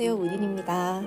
안녕하세요 0.00 0.14
우린입니다. 0.14 1.02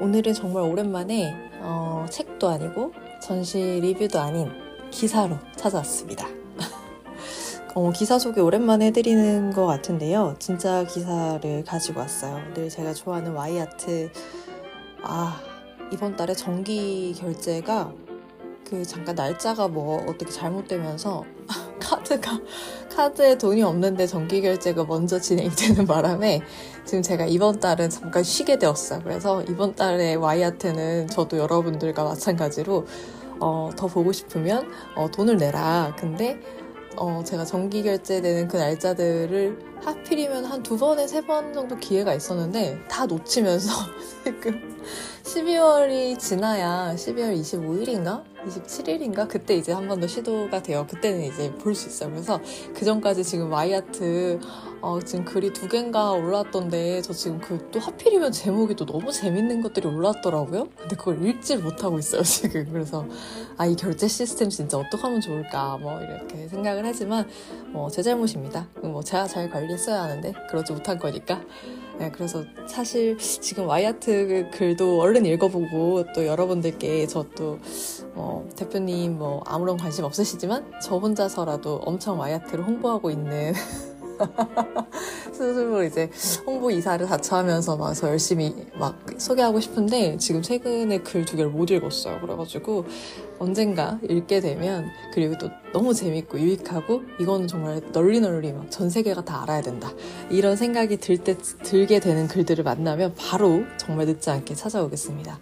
오늘은 0.00 0.34
정말 0.34 0.62
오랜만에 0.62 1.32
어, 1.62 2.04
책도 2.10 2.46
아니고 2.46 2.92
전시 3.22 3.58
리뷰도 3.58 4.20
아닌 4.20 4.50
기사로 4.90 5.38
찾아왔습니다. 5.56 6.26
어, 7.74 7.90
기사 7.90 8.18
소개 8.18 8.42
오랜만에 8.42 8.88
해드리는 8.88 9.54
것 9.54 9.64
같은데요. 9.64 10.36
진짜 10.38 10.84
기사를 10.84 11.64
가지고 11.64 12.00
왔어요. 12.00 12.52
늘 12.52 12.68
제가 12.68 12.92
좋아하는 12.92 13.32
와이아트. 13.32 14.10
아 15.02 15.40
이번 15.90 16.14
달에 16.14 16.34
정기 16.34 17.14
결제가 17.14 17.94
그 18.68 18.84
잠깐 18.84 19.14
날짜가 19.14 19.68
뭐 19.68 20.04
어떻게 20.06 20.30
잘못되면서 20.30 21.24
카드가 21.88 22.38
카드에 22.94 23.38
돈이 23.38 23.62
없는데 23.62 24.06
정기 24.06 24.42
결제가 24.42 24.84
먼저 24.84 25.18
진행이 25.18 25.50
되는 25.50 25.86
바람에 25.86 26.42
지금 26.84 27.02
제가 27.02 27.26
이번 27.26 27.60
달은 27.60 27.88
잠깐 27.90 28.22
쉬게 28.22 28.58
되었어요. 28.58 29.00
그래서 29.04 29.42
이번 29.44 29.74
달에 29.74 30.14
와이아트는 30.14 31.08
저도 31.08 31.38
여러분들과 31.38 32.04
마찬가지로 32.04 32.86
어, 33.40 33.70
더 33.76 33.86
보고 33.86 34.12
싶으면 34.12 34.68
어, 34.96 35.08
돈을 35.10 35.36
내라. 35.36 35.94
근데 35.98 36.40
어, 36.96 37.22
제가 37.24 37.44
정기 37.44 37.82
결제되는 37.84 38.48
그 38.48 38.56
날짜들을 38.56 39.58
하필이면 39.84 40.44
한 40.44 40.62
두 40.64 40.76
번에 40.76 41.06
세 41.06 41.20
번 41.22 41.52
정도 41.54 41.76
기회가 41.76 42.12
있었는데 42.12 42.80
다 42.88 43.06
놓치면서 43.06 43.70
지금 44.24 44.76
12월이 45.22 46.18
지나야 46.18 46.94
12월 46.96 47.40
25일인가? 47.40 48.24
27일인가? 48.48 49.28
그때 49.28 49.54
이제 49.56 49.72
한 49.72 49.86
번 49.88 50.00
더 50.00 50.06
시도가 50.06 50.62
돼요. 50.62 50.86
그때는 50.88 51.22
이제 51.24 51.52
볼 51.54 51.74
수 51.74 51.88
있어요. 51.88 52.10
그래서 52.10 52.40
그 52.74 52.84
전까지 52.84 53.24
지금 53.24 53.50
와이아트 53.52 54.40
어, 54.80 55.00
지금 55.00 55.24
글이 55.24 55.52
두 55.52 55.66
개인가 55.68 56.12
올라왔던데 56.12 57.02
저 57.02 57.12
지금 57.12 57.38
그 57.40 57.58
또 57.70 57.80
하필이면 57.80 58.32
제목이 58.32 58.74
또 58.76 58.86
너무 58.86 59.10
재밌는 59.12 59.60
것들이 59.62 59.86
올라왔더라고요. 59.88 60.68
근데 60.76 60.96
그걸 60.96 61.24
읽질 61.26 61.58
못하고 61.58 61.98
있어요 61.98 62.22
지금. 62.24 62.66
그래서 62.72 63.04
아 63.56 63.66
이 63.66 63.74
결제 63.76 64.06
시스템 64.08 64.48
진짜 64.50 64.78
어떻게 64.78 65.02
하면 65.02 65.20
좋을까 65.20 65.76
뭐 65.78 66.00
이렇게 66.00 66.48
생각을 66.48 66.84
하지만 66.86 67.28
뭐 67.72 67.88
제 67.90 68.02
잘못입니다. 68.02 68.68
뭐 68.82 69.02
제가 69.02 69.26
잘 69.26 69.50
관리했어야 69.50 70.02
하는데 70.02 70.32
그러지 70.50 70.72
못한 70.72 70.98
거니까. 70.98 71.40
네, 71.98 72.12
그래서 72.12 72.44
사실 72.68 73.18
지금 73.18 73.66
와이아트 73.66 74.50
글도 74.52 75.00
얼른 75.00 75.26
읽어보고 75.26 76.04
또 76.14 76.26
여러분들께 76.26 77.08
저또 77.08 77.58
어, 78.14 78.48
대표님 78.54 79.18
뭐 79.18 79.42
아무런 79.46 79.76
관심 79.76 80.04
없으시지만 80.04 80.64
저 80.80 80.96
혼자서라도 80.96 81.76
엄청 81.84 82.20
와이아트를 82.20 82.64
홍보하고 82.64 83.10
있는 83.10 83.52
스스로 85.32 85.82
이제 85.84 86.10
홍보 86.46 86.70
이사를 86.70 87.06
자처 87.06 87.36
하면서 87.36 87.76
막저 87.76 88.08
열심히 88.08 88.54
막 88.78 88.98
소개하고 89.18 89.60
싶은데 89.60 90.16
지금 90.18 90.42
최근에 90.42 90.98
글 90.98 91.24
두 91.24 91.36
개를 91.36 91.50
못 91.50 91.70
읽었어요. 91.70 92.20
그래가지고 92.20 92.86
언젠가 93.38 93.98
읽게 94.08 94.40
되면 94.40 94.86
그리고 95.12 95.36
또 95.38 95.48
너무 95.72 95.92
재밌고 95.94 96.40
유익하고 96.40 97.02
이거는 97.20 97.46
정말 97.46 97.80
널리 97.92 98.20
널리 98.20 98.52
막 98.52 98.68
전 98.70 98.90
세계가 98.90 99.24
다 99.24 99.42
알아야 99.42 99.60
된다 99.62 99.92
이런 100.30 100.56
생각이 100.56 100.96
들 100.98 101.18
때 101.18 101.36
들게 101.62 102.00
되는 102.00 102.26
글들을 102.28 102.62
만나면 102.64 103.14
바로 103.16 103.62
정말 103.76 104.06
늦지 104.06 104.30
않게 104.30 104.54
찾아오겠습니다. 104.54 105.38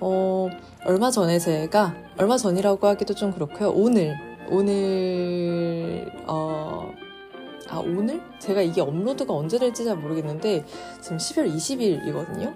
어, 0.00 0.48
얼마 0.86 1.10
전에 1.10 1.38
제가 1.38 1.94
얼마 2.18 2.36
전이라고 2.36 2.86
하기도 2.86 3.14
좀 3.14 3.32
그렇고요. 3.32 3.70
오늘 3.70 4.14
오늘 4.50 6.10
어. 6.26 6.90
아, 7.70 7.78
오늘? 7.78 8.20
제가 8.40 8.62
이게 8.62 8.80
업로드가 8.80 9.32
언제 9.32 9.56
될지 9.56 9.84
잘 9.84 9.96
모르겠는데, 9.96 10.64
지금 11.00 11.16
12월 11.18 11.54
20일이거든요? 11.54 12.52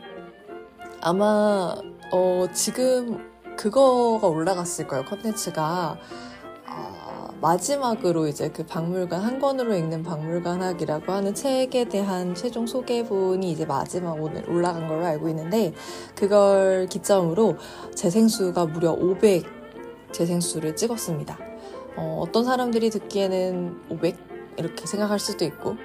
아마, 1.01 1.77
어, 2.11 2.47
지금 2.53 3.31
그거가 3.57 4.27
올라갔을 4.27 4.89
거예요, 4.89 5.05
컨텐츠가. 5.05 5.97
아, 6.67 7.29
마지막으로 7.41 8.27
이제 8.27 8.49
그 8.49 8.67
박물관, 8.67 9.21
한 9.21 9.39
권으로 9.39 9.77
읽는 9.77 10.03
박물관학이라고 10.03 11.13
하는 11.13 11.33
책에 11.33 11.85
대한 11.85 12.35
최종 12.35 12.67
소개본이 12.67 13.53
이제 13.53 13.65
마지막 13.65 14.21
오늘 14.21 14.49
올라간 14.51 14.89
걸로 14.89 15.05
알고 15.07 15.29
있는데, 15.29 15.73
그걸 16.17 16.89
기점으로 16.91 17.57
재생수가 17.95 18.67
무려 18.67 18.91
500 18.91 19.45
재생수를 20.11 20.75
찍었습니다. 20.75 21.39
어, 21.97 22.19
어떤 22.21 22.45
사람들이 22.45 22.91
듣기에는 22.91 23.83
500? 23.91 24.34
이렇게 24.57 24.87
생각할 24.87 25.19
수도 25.19 25.45
있고 25.45 25.77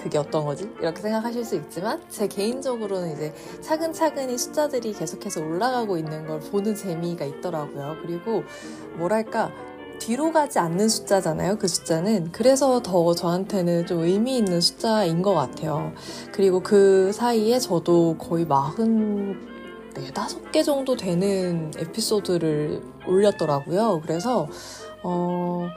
그게 0.00 0.18
어떤 0.18 0.44
거지? 0.44 0.70
이렇게 0.80 1.00
생각하실 1.00 1.44
수 1.44 1.56
있지만 1.56 2.02
제 2.08 2.26
개인적으로는 2.26 3.12
이제 3.12 3.34
차근차근히 3.60 4.36
숫자들이 4.36 4.92
계속해서 4.92 5.40
올라가고 5.40 5.96
있는 5.96 6.26
걸 6.26 6.40
보는 6.40 6.74
재미가 6.74 7.24
있더라고요. 7.24 7.96
그리고 8.02 8.44
뭐랄까 8.96 9.50
뒤로 9.98 10.32
가지 10.32 10.58
않는 10.58 10.88
숫자잖아요. 10.88 11.56
그 11.56 11.68
숫자는. 11.68 12.32
그래서 12.32 12.82
더 12.82 13.14
저한테는 13.14 13.86
좀 13.86 14.00
의미 14.00 14.36
있는 14.36 14.60
숫자인 14.60 15.22
것 15.22 15.32
같아요. 15.34 15.92
그리고 16.32 16.60
그 16.60 17.12
사이에 17.12 17.58
저도 17.58 18.16
거의 18.18 18.44
마흔 18.44 19.54
네, 19.94 20.12
다섯 20.12 20.50
개 20.50 20.62
정도 20.64 20.96
되는 20.96 21.70
에피소드를 21.78 22.82
올렸더라고요. 23.06 24.00
그래서, 24.02 24.48
어, 25.04 25.68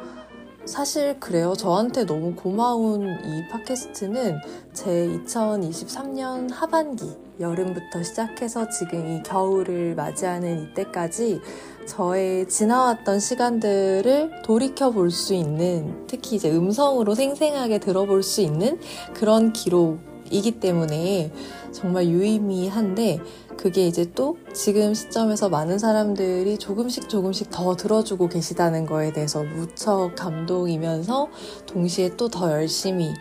사실 0.67 1.17
그래요. 1.19 1.53
저한테 1.57 2.05
너무 2.05 2.35
고마운 2.35 3.03
이 3.23 3.47
팟캐스트는 3.49 4.37
제 4.73 5.07
2023년 5.25 6.51
하반기 6.51 7.09
여름부터 7.39 8.03
시작해서 8.03 8.67
지금 8.69 9.07
이 9.07 9.23
겨울을 9.23 9.95
맞이하는 9.95 10.63
이때까지 10.63 11.39
저의 11.85 12.49
지나왔던 12.49 13.19
시간들을 13.19 14.41
돌이켜 14.43 14.91
볼 14.91 15.09
수 15.09 15.33
있는 15.33 16.05
특히 16.05 16.35
이제 16.35 16.51
음성으로 16.51 17.15
생생하게 17.15 17.79
들어볼 17.79 18.21
수 18.21 18.41
있는 18.41 18.77
그런 19.13 19.53
기록이기 19.53 20.59
때문에 20.59 21.31
정말 21.71 22.07
유의미한데 22.07 23.21
그게 23.57 23.87
이제 23.87 24.09
또 24.13 24.37
지금 24.53 24.93
시점에서 24.93 25.49
많은 25.49 25.79
사람들이 25.79 26.57
조금씩 26.57 27.09
조금씩 27.09 27.49
더 27.49 27.75
들어주고 27.75 28.29
계시다는 28.29 28.85
거에 28.85 29.11
대해서 29.11 29.43
무척 29.43 30.13
감동이면서 30.15 31.27
동시에 31.65 32.15
또 32.15 32.29
더 32.29 32.51
열심히 32.51 33.13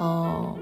어, 0.00 0.56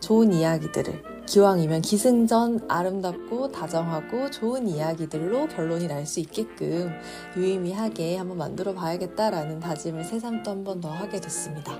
좋은 0.00 0.32
이야기들을 0.32 1.15
기왕이면 1.26 1.82
기승전 1.82 2.66
아름답고 2.68 3.50
다정하고 3.52 4.30
좋은 4.30 4.68
이야기들로 4.68 5.48
결론이 5.48 5.86
날 5.88 6.06
수 6.06 6.20
있게끔 6.20 6.92
유의미하게 7.36 8.16
한번 8.16 8.38
만들어 8.38 8.72
봐야겠다라는 8.72 9.58
다짐을 9.58 10.04
새삼 10.04 10.44
또 10.44 10.52
한번 10.52 10.80
더 10.80 10.88
하게 10.88 11.20
됐습니다. 11.20 11.72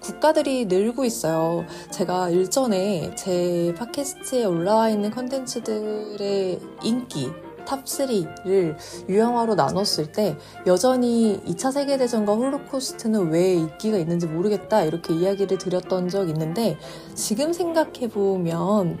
국가들이 0.00 0.66
늘고 0.66 1.04
있어요. 1.04 1.66
제가 1.90 2.30
일전에 2.30 3.14
제 3.16 3.74
팟캐스트에 3.76 4.44
올라와 4.44 4.90
있는 4.90 5.10
컨텐츠들의 5.10 6.60
인기 6.84 7.32
top 7.64 8.06
3를 8.06 8.76
유형화로 9.08 9.54
나눴을 9.54 10.12
때 10.12 10.36
여전히 10.66 11.40
2차 11.46 11.72
세계대전과 11.72 12.34
홀로코스트는 12.34 13.30
왜 13.30 13.54
인기가 13.54 13.98
있는지 13.98 14.26
모르겠다 14.26 14.82
이렇게 14.82 15.14
이야기를 15.14 15.58
드렸던 15.58 16.08
적 16.08 16.28
있는데 16.28 16.78
지금 17.14 17.52
생각해보면 17.52 18.98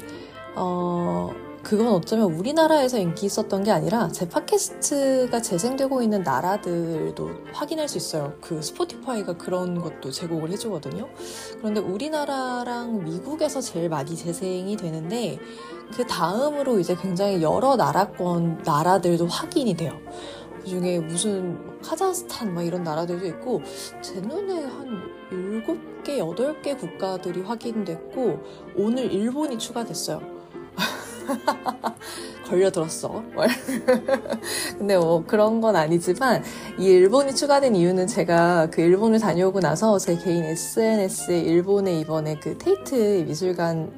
어, 0.56 1.30
그건 1.64 1.88
어쩌면 1.88 2.34
우리나라에서 2.34 2.98
인기 2.98 3.24
있었던 3.26 3.64
게 3.64 3.70
아니라 3.70 4.08
제 4.08 4.28
팟캐스트가 4.28 5.40
재생되고 5.40 6.02
있는 6.02 6.22
나라들도 6.22 7.30
확인할 7.54 7.88
수 7.88 7.96
있어요. 7.96 8.34
그 8.42 8.60
스포티파이가 8.60 9.38
그런 9.38 9.80
것도 9.80 10.10
제공을 10.10 10.50
해주거든요. 10.52 11.08
그런데 11.58 11.80
우리나라랑 11.80 13.04
미국에서 13.04 13.62
제일 13.62 13.88
많이 13.88 14.14
재생이 14.14 14.76
되는데 14.76 15.38
그 15.94 16.06
다음으로 16.06 16.78
이제 16.78 16.96
굉장히 16.96 17.42
여러 17.42 17.76
나라권 17.76 18.62
나라들도 18.64 19.26
확인이 19.26 19.74
돼요. 19.74 19.98
그 20.60 20.68
중에 20.68 20.98
무슨 20.98 21.58
카자흐스탄 21.82 22.54
막 22.54 22.62
이런 22.62 22.82
나라들도 22.82 23.26
있고 23.26 23.62
제 24.00 24.20
눈에 24.20 24.64
한 24.64 25.02
7개, 25.30 26.18
8개 26.18 26.78
국가들이 26.78 27.42
확인됐고 27.42 28.38
오늘 28.76 29.12
일본이 29.12 29.58
추가됐어요. 29.58 30.20
걸려들었어. 32.46 33.22
근데 34.78 34.96
뭐 34.98 35.24
그런 35.26 35.60
건 35.60 35.76
아니지만 35.76 36.42
이 36.78 36.84
일본이 36.84 37.34
추가된 37.34 37.74
이유는 37.74 38.06
제가 38.06 38.68
그 38.70 38.80
일본을 38.82 39.18
다녀오고 39.18 39.60
나서 39.60 39.98
제 39.98 40.16
개인 40.16 40.44
SNS에 40.44 41.40
일본에 41.40 42.00
이번에 42.00 42.38
그 42.38 42.56
테이트 42.58 43.24
미술관 43.26 43.90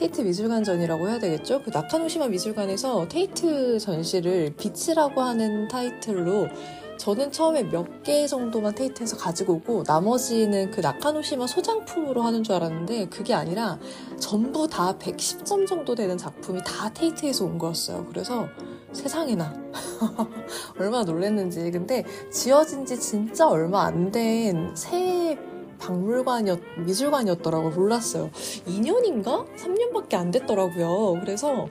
테이트 0.00 0.22
미술관전이라고 0.22 1.10
해야 1.10 1.18
되겠죠? 1.18 1.60
그 1.62 1.68
나카노시마 1.68 2.28
미술관에서 2.28 3.06
테이트 3.08 3.78
전시를 3.78 4.54
빛이라고 4.56 5.20
하는 5.20 5.68
타이틀로 5.68 6.48
저는 6.96 7.30
처음에 7.32 7.64
몇 7.64 8.02
개 8.02 8.26
정도만 8.26 8.74
테이트에서 8.74 9.18
가지고 9.18 9.54
오고 9.56 9.84
나머지는 9.86 10.70
그 10.70 10.80
나카노시마 10.80 11.46
소장품으로 11.46 12.22
하는 12.22 12.42
줄 12.42 12.54
알았는데 12.54 13.10
그게 13.10 13.34
아니라 13.34 13.78
전부 14.18 14.66
다 14.66 14.96
110점 14.96 15.66
정도 15.66 15.94
되는 15.94 16.16
작품이 16.16 16.62
다 16.64 16.90
테이트에서 16.94 17.44
온 17.44 17.58
거였어요. 17.58 18.06
그래서 18.08 18.48
세상에나 18.92 19.52
얼마나 20.80 21.04
놀랐는지 21.04 21.70
근데 21.70 22.04
지어진 22.32 22.86
지 22.86 22.98
진짜 22.98 23.46
얼마 23.46 23.82
안 23.84 24.10
된 24.10 24.72
새 24.74 25.38
박물관이었 25.80 26.60
미술관이었더라고 26.84 27.70
몰랐어요 27.70 28.30
2년인가 28.66 29.46
3년밖에 29.56 30.14
안 30.14 30.30
됐더라고요 30.30 31.20
그래서 31.20 31.68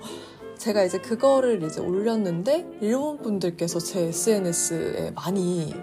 제가 0.57 0.83
이제 0.83 1.00
그거를 1.00 1.63
이제 1.63 1.79
올렸는데 1.79 2.79
일본 2.81 3.17
분들께서 3.17 3.79
제 3.79 4.07
SNS에 4.07 5.11
많이 5.11 5.73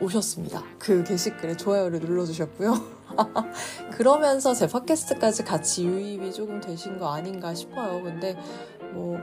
오셨습니다. 0.00 0.62
그 0.78 1.04
게시글에 1.04 1.56
좋아요를 1.56 2.00
눌러주셨고요. 2.00 2.96
그러면서 3.92 4.54
제 4.54 4.66
팟캐스트까지 4.66 5.44
같이 5.44 5.84
유입이 5.84 6.32
조금 6.32 6.60
되신 6.60 6.98
거 6.98 7.12
아닌가 7.12 7.54
싶어요. 7.54 8.02
근데 8.02 8.38
뭐 8.92 9.18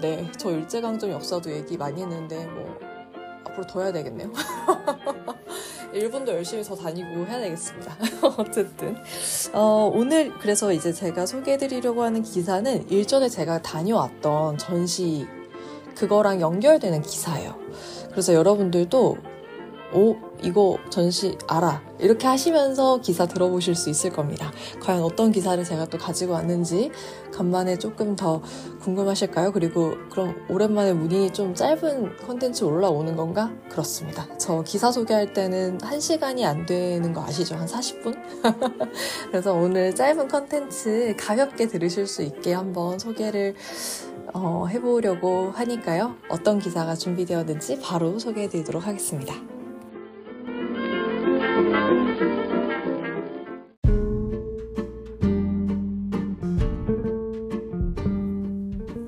네, 0.00 0.30
저 0.36 0.50
일제강점 0.50 1.10
역사도 1.10 1.50
얘기 1.52 1.76
많이 1.76 2.02
했는데 2.02 2.46
뭐 2.46 2.78
앞으로 3.52 3.66
더 3.66 3.82
해야 3.82 3.92
되겠네요. 3.92 4.30
일본도 5.92 6.32
열심히 6.32 6.62
더 6.62 6.74
다니고 6.74 7.26
해야 7.26 7.38
되겠습니다. 7.40 7.96
어쨌든 8.38 8.96
어, 9.52 9.90
오늘 9.94 10.32
그래서 10.38 10.72
이제 10.72 10.92
제가 10.92 11.26
소개해드리려고 11.26 12.02
하는 12.02 12.22
기사는 12.22 12.88
일전에 12.90 13.28
제가 13.28 13.60
다녀왔던 13.62 14.58
전시 14.58 15.26
그거랑 15.94 16.40
연결되는 16.40 17.02
기사예요. 17.02 17.54
그래서 18.10 18.32
여러분들도 18.32 19.16
오, 19.94 20.16
이거 20.42 20.78
전시 20.90 21.36
알아. 21.46 21.82
이렇게 21.98 22.26
하시면서 22.26 23.00
기사 23.00 23.26
들어보실 23.26 23.74
수 23.74 23.90
있을 23.90 24.10
겁니다. 24.10 24.50
과연 24.80 25.02
어떤 25.02 25.30
기사를 25.30 25.62
제가 25.62 25.86
또 25.86 25.98
가지고 25.98 26.32
왔는지 26.32 26.90
간만에 27.32 27.78
조금 27.78 28.16
더 28.16 28.42
궁금하실까요? 28.80 29.52
그리고 29.52 29.94
그럼 30.10 30.34
오랜만에 30.48 30.92
문이 30.92 31.32
좀 31.32 31.54
짧은 31.54 32.16
컨텐츠 32.26 32.64
올라오는 32.64 33.14
건가? 33.16 33.52
그렇습니다. 33.70 34.26
저 34.38 34.62
기사 34.62 34.90
소개할 34.90 35.32
때는 35.32 35.78
1시간이 35.78 36.44
안 36.44 36.66
되는 36.66 37.12
거 37.12 37.22
아시죠? 37.22 37.54
한 37.54 37.66
40분? 37.66 38.16
그래서 39.30 39.52
오늘 39.54 39.94
짧은 39.94 40.28
컨텐츠 40.28 41.16
가볍게 41.18 41.68
들으실 41.68 42.06
수 42.06 42.22
있게 42.22 42.52
한번 42.54 42.98
소개를 42.98 43.54
어, 44.34 44.66
해보려고 44.68 45.50
하니까요. 45.50 46.16
어떤 46.28 46.58
기사가 46.58 46.94
준비되었는지 46.94 47.80
바로 47.80 48.18
소개해 48.18 48.48
드리도록 48.48 48.86
하겠습니다. 48.86 49.34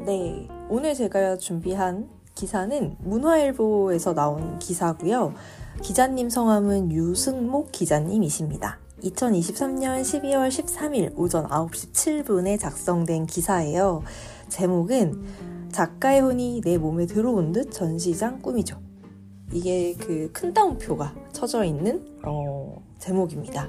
네, 0.06 0.49
오늘 0.69 0.94
제가 0.94 1.38
준비한 1.38 2.08
기사는 2.34 2.96
문화일보에서 3.00 4.14
나온 4.14 4.58
기사고요. 4.58 5.34
기자님 5.82 6.28
성함은 6.31 6.93
유승목 6.93 7.72
기자님이십니다. 7.72 8.78
2023년 9.02 10.02
12월 10.02 10.49
13일 10.49 11.12
오전 11.17 11.46
9시 11.49 11.93
7분에 11.93 12.58
작성된 12.58 13.26
기사예요. 13.26 14.02
제목은 14.49 15.25
작가의 15.72 16.20
혼이 16.20 16.60
내 16.62 16.78
몸에 16.78 17.06
들어온 17.06 17.52
듯 17.52 17.70
전시장 17.70 18.40
꿈이죠. 18.40 18.78
이게 19.52 19.94
그 19.94 20.31
큰 20.32 20.52
따옴표가 20.52 21.14
쳐져 21.32 21.64
있는 21.64 22.05
어, 22.25 22.82
제목입니다. 22.99 23.69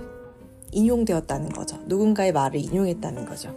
인용되었다는 0.71 1.49
거죠. 1.49 1.79
누군가의 1.85 2.33
말을 2.33 2.59
인용했다는 2.59 3.25
거죠. 3.25 3.55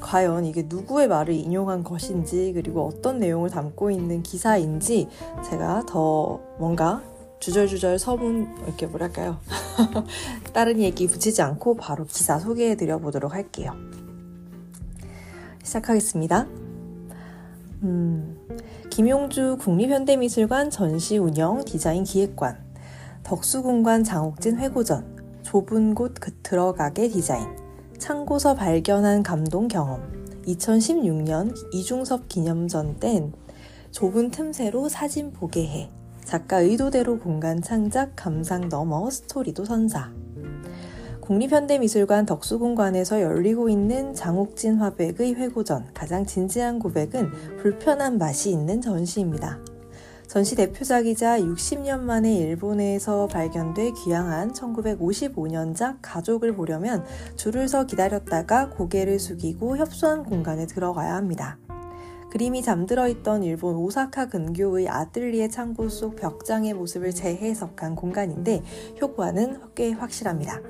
과연 0.00 0.46
이게 0.46 0.64
누구의 0.66 1.08
말을 1.08 1.34
인용한 1.34 1.84
것인지 1.84 2.52
그리고 2.54 2.86
어떤 2.86 3.18
내용을 3.18 3.50
담고 3.50 3.90
있는 3.90 4.22
기사인지 4.22 5.08
제가 5.50 5.84
더 5.86 6.40
뭔가 6.58 7.02
주절주절 7.40 7.98
서문 7.98 8.48
이렇게 8.64 8.86
뭐랄까요 8.86 9.38
다른 10.54 10.80
얘기 10.80 11.06
붙이지 11.06 11.42
않고 11.42 11.76
바로 11.76 12.06
기사 12.06 12.38
소개해 12.38 12.76
드려 12.76 12.98
보도록 12.98 13.34
할게요. 13.34 13.72
시작하겠습니다. 15.62 16.46
음, 17.82 18.38
김용주 18.96 19.58
국립현대미술관 19.60 20.70
전시 20.70 21.18
운영 21.18 21.62
디자인 21.66 22.02
기획관, 22.02 22.56
덕수공관 23.24 24.04
장옥진 24.04 24.56
회고전, 24.56 25.42
좁은 25.42 25.94
곳 25.94 26.14
그 26.18 26.32
들어가게 26.42 27.08
디자인, 27.08 27.46
창고서 27.98 28.54
발견한 28.54 29.22
감동 29.22 29.68
경험, 29.68 30.00
2016년 30.46 31.54
이중섭 31.74 32.26
기념전 32.30 32.96
땐 32.98 33.34
좁은 33.90 34.30
틈새로 34.30 34.88
사진 34.88 35.30
보게 35.30 35.66
해, 35.66 35.90
작가 36.24 36.60
의도대로 36.60 37.18
공간 37.18 37.60
창작 37.60 38.12
감상 38.16 38.70
넘어 38.70 39.10
스토리도 39.10 39.66
선사. 39.66 40.10
국립현대미술관 41.26 42.24
덕수공관에서 42.24 43.20
열리고 43.20 43.68
있는 43.68 44.14
장옥진 44.14 44.76
화백의 44.76 45.34
회고전 45.34 45.88
가장 45.92 46.24
진지한 46.24 46.78
고백은 46.78 47.56
불편한 47.56 48.16
맛이 48.16 48.52
있는 48.52 48.80
전시입니다. 48.80 49.58
전시 50.28 50.54
대표작이자 50.54 51.40
60년 51.40 51.98
만에 51.98 52.32
일본에서 52.32 53.26
발견돼 53.26 53.90
귀향한 54.04 54.52
1955년작 54.52 55.98
가족을 56.00 56.54
보려면 56.54 57.04
줄을 57.34 57.66
서 57.66 57.86
기다렸다가 57.86 58.70
고개를 58.70 59.18
숙이고 59.18 59.78
협소한 59.78 60.22
공간에 60.22 60.66
들어가야 60.66 61.16
합니다. 61.16 61.58
그림이 62.30 62.62
잠들어 62.62 63.08
있던 63.08 63.42
일본 63.42 63.74
오사카 63.74 64.28
근교의 64.28 64.88
아뜰리에 64.88 65.48
창고 65.48 65.88
속 65.88 66.14
벽장의 66.14 66.74
모습을 66.74 67.12
재해석한 67.12 67.96
공간인데 67.96 68.62
효과는 69.00 69.60
꽤 69.74 69.90
확실합니다. 69.90 70.60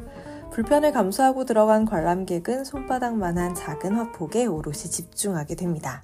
불편을 0.56 0.92
감수하고 0.92 1.44
들어간 1.44 1.84
관람객은 1.84 2.64
손바닥만한 2.64 3.54
작은 3.54 3.92
화폭에 3.92 4.46
오롯이 4.46 4.78
집중하게 4.78 5.54
됩니다. 5.54 6.02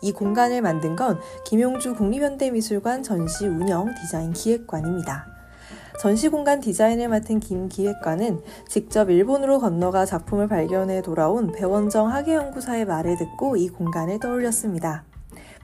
이 0.00 0.12
공간을 0.12 0.62
만든 0.62 0.94
건 0.94 1.18
김용주 1.44 1.96
국립현대미술관 1.96 3.02
전시 3.02 3.48
운영 3.48 3.92
디자인 4.00 4.32
기획관입니다. 4.32 5.26
전시 5.98 6.28
공간 6.28 6.60
디자인을 6.60 7.08
맡은 7.08 7.40
김 7.40 7.68
기획관은 7.68 8.42
직접 8.68 9.10
일본으로 9.10 9.58
건너가 9.58 10.06
작품을 10.06 10.46
발견해 10.46 11.02
돌아온 11.02 11.50
배원정 11.50 12.12
학예연구사의 12.12 12.84
말을 12.84 13.16
듣고 13.16 13.56
이 13.56 13.68
공간을 13.68 14.20
떠올렸습니다. 14.20 15.02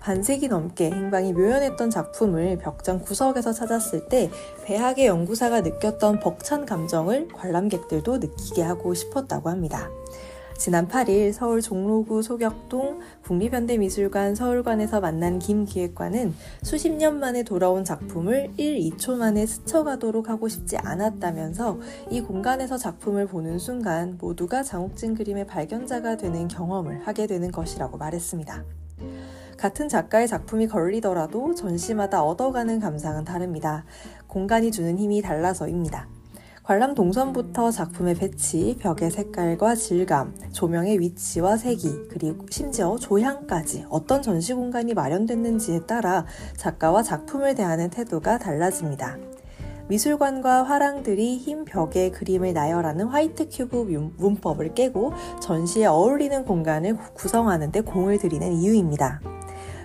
반세기 0.00 0.48
넘게 0.48 0.90
행방이 0.90 1.32
묘연했던 1.34 1.90
작품을 1.90 2.58
벽장 2.58 3.00
구석에서 3.00 3.52
찾았을 3.52 4.08
때 4.08 4.30
배학의 4.64 5.06
연구사가 5.06 5.60
느꼈던 5.60 6.20
벅찬 6.20 6.66
감정을 6.66 7.28
관람객들도 7.28 8.18
느끼게 8.18 8.62
하고 8.62 8.94
싶었다고 8.94 9.50
합니다. 9.50 9.90
지난 10.56 10.88
8일 10.88 11.32
서울 11.32 11.62
종로구 11.62 12.20
소격동 12.20 13.00
국립현대미술관 13.24 14.34
서울관에서 14.34 15.00
만난 15.00 15.38
김 15.38 15.64
기획관은 15.64 16.34
수십 16.62 16.90
년 16.90 17.18
만에 17.18 17.44
돌아온 17.44 17.82
작품을 17.82 18.50
1, 18.58 18.78
2초 18.78 19.16
만에 19.16 19.46
스쳐가도록 19.46 20.28
하고 20.28 20.48
싶지 20.48 20.76
않았다면서 20.76 21.78
이 22.10 22.20
공간에서 22.20 22.76
작품을 22.76 23.26
보는 23.26 23.58
순간 23.58 24.18
모두가 24.20 24.62
장욱진 24.62 25.14
그림의 25.14 25.46
발견자가 25.46 26.18
되는 26.18 26.46
경험을 26.46 27.06
하게 27.06 27.26
되는 27.26 27.50
것이라고 27.50 27.96
말했습니다. 27.96 28.62
같은 29.60 29.90
작가의 29.90 30.26
작품이 30.26 30.68
걸리더라도 30.68 31.54
전시마다 31.54 32.24
얻어가는 32.24 32.80
감상은 32.80 33.26
다릅니다. 33.26 33.84
공간이 34.26 34.72
주는 34.72 34.98
힘이 34.98 35.20
달라서입니다. 35.20 36.08
관람 36.62 36.94
동선부터 36.94 37.70
작품의 37.70 38.14
배치, 38.14 38.78
벽의 38.80 39.10
색깔과 39.10 39.74
질감, 39.74 40.34
조명의 40.52 40.98
위치와 41.00 41.58
색이, 41.58 42.08
그리고 42.08 42.46
심지어 42.48 42.96
조향까지 42.96 43.84
어떤 43.90 44.22
전시 44.22 44.54
공간이 44.54 44.94
마련됐는지에 44.94 45.80
따라 45.80 46.24
작가와 46.56 47.02
작품을 47.02 47.54
대하는 47.54 47.90
태도가 47.90 48.38
달라집니다. 48.38 49.18
미술관과 49.88 50.62
화랑들이 50.62 51.36
흰 51.36 51.66
벽에 51.66 52.10
그림을 52.10 52.54
나열하는 52.54 53.08
white 53.08 53.48
cube 53.50 54.12
문법을 54.16 54.72
깨고 54.72 55.12
전시에 55.42 55.84
어울리는 55.84 56.44
공간을 56.46 56.96
구성하는 57.12 57.72
데 57.72 57.82
공을 57.82 58.18
들이는 58.18 58.52
이유입니다. 58.52 59.20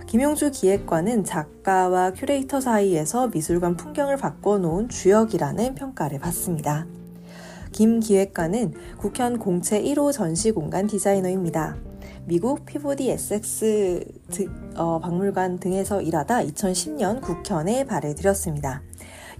김용주 0.06 0.52
기획관은 0.52 1.24
작가와 1.24 2.12
큐레이터 2.12 2.60
사이에서 2.60 3.26
미술관 3.26 3.76
풍경을 3.76 4.16
바꿔놓은 4.16 4.88
주역이라는 4.88 5.74
평가를 5.74 6.20
받습니다. 6.20 6.86
김 7.72 7.98
기획관은 7.98 8.72
국현 8.98 9.40
공채 9.40 9.82
1호 9.82 10.12
전시 10.12 10.52
공간 10.52 10.86
디자이너입니다. 10.86 11.76
미국 12.24 12.64
에섹스 13.00 14.04
어, 14.76 15.00
박물관 15.00 15.58
등에서 15.58 16.00
일하다 16.00 16.44
2010년 16.44 17.20
국현에 17.20 17.84
발을 17.84 18.14
들였습니다. 18.14 18.82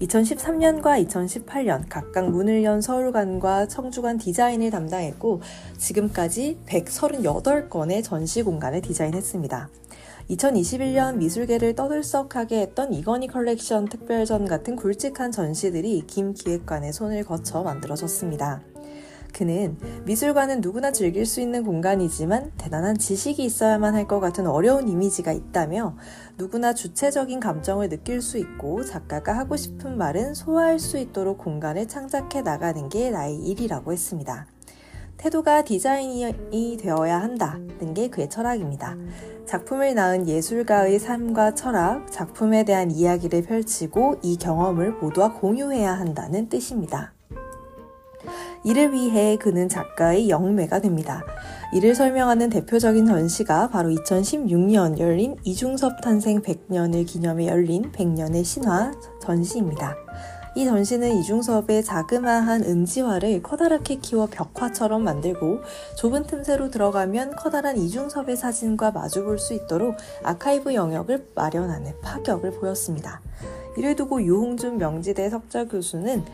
2013년과 0.00 1.06
2018년 1.06 1.84
각각 1.88 2.28
문을 2.28 2.64
연 2.64 2.80
서울관과 2.80 3.68
청주관 3.68 4.18
디자인을 4.18 4.70
담당했고 4.70 5.40
지금까지 5.78 6.58
138건의 6.66 8.02
전시 8.02 8.42
공간을 8.42 8.82
디자인했습니다. 8.82 9.70
2021년 10.30 11.16
미술계를 11.18 11.76
떠들썩하게 11.76 12.60
했던 12.60 12.92
이건희 12.92 13.28
컬렉션 13.28 13.84
특별전 13.88 14.46
같은 14.46 14.74
굵직한 14.74 15.30
전시들이 15.30 16.02
김 16.06 16.34
기획관의 16.34 16.92
손을 16.92 17.22
거쳐 17.24 17.62
만들어졌습니다. 17.62 18.60
그는 19.32 19.76
미술관은 20.06 20.62
누구나 20.62 20.90
즐길 20.90 21.26
수 21.26 21.40
있는 21.40 21.62
공간이지만 21.62 22.52
대단한 22.56 22.96
지식이 22.96 23.44
있어야만 23.44 23.94
할 23.94 24.06
것 24.06 24.18
같은 24.18 24.46
어려운 24.46 24.88
이미지가 24.88 25.32
있다며 25.32 25.96
누구나 26.38 26.72
주체적인 26.72 27.38
감정을 27.38 27.88
느낄 27.88 28.22
수 28.22 28.38
있고 28.38 28.84
작가가 28.84 29.36
하고 29.36 29.56
싶은 29.56 29.98
말은 29.98 30.34
소화할 30.34 30.78
수 30.78 30.96
있도록 30.98 31.38
공간을 31.38 31.86
창작해 31.86 32.42
나가는 32.42 32.88
게 32.88 33.10
나의 33.10 33.36
일이라고 33.36 33.92
했습니다. 33.92 34.46
태도가 35.16 35.64
디자인이 35.64 36.76
되어야 36.80 37.20
한다는 37.20 37.94
게 37.94 38.08
그의 38.08 38.28
철학입니다. 38.28 38.96
작품을 39.46 39.94
낳은 39.94 40.28
예술가의 40.28 40.98
삶과 40.98 41.54
철학, 41.54 42.10
작품에 42.10 42.64
대한 42.64 42.90
이야기를 42.90 43.42
펼치고 43.42 44.16
이 44.22 44.36
경험을 44.36 44.92
모두와 44.92 45.32
공유해야 45.32 45.92
한다는 45.92 46.48
뜻입니다. 46.48 47.12
이를 48.64 48.92
위해 48.92 49.36
그는 49.36 49.68
작가의 49.68 50.28
영매가 50.28 50.80
됩니다. 50.80 51.22
이를 51.72 51.94
설명하는 51.94 52.50
대표적인 52.50 53.06
전시가 53.06 53.68
바로 53.68 53.90
2016년 53.90 54.98
열린 54.98 55.36
이중섭 55.44 56.00
탄생 56.00 56.42
100년을 56.42 57.06
기념해 57.06 57.46
열린 57.46 57.92
100년의 57.92 58.44
신화 58.44 58.92
전시입니다. 59.20 59.94
이 60.56 60.64
전시는 60.64 61.18
이중섭의 61.18 61.84
자그마한 61.84 62.64
은지화를 62.64 63.42
커다랗게 63.42 63.96
키워 63.96 64.24
벽화처럼 64.24 65.04
만들고 65.04 65.60
좁은 65.98 66.22
틈새로 66.22 66.70
들어가면 66.70 67.36
커다란 67.36 67.76
이중섭의 67.76 68.38
사진과 68.38 68.92
마주볼 68.92 69.38
수 69.38 69.52
있도록 69.52 69.96
아카이브 70.24 70.72
영역을 70.72 71.28
마련하는 71.34 71.92
파격을 72.00 72.52
보였습니다. 72.52 73.20
이를 73.76 73.96
두고 73.96 74.22
유홍준 74.22 74.78
명지대 74.78 75.28
석좌 75.28 75.66
교수는 75.66 76.24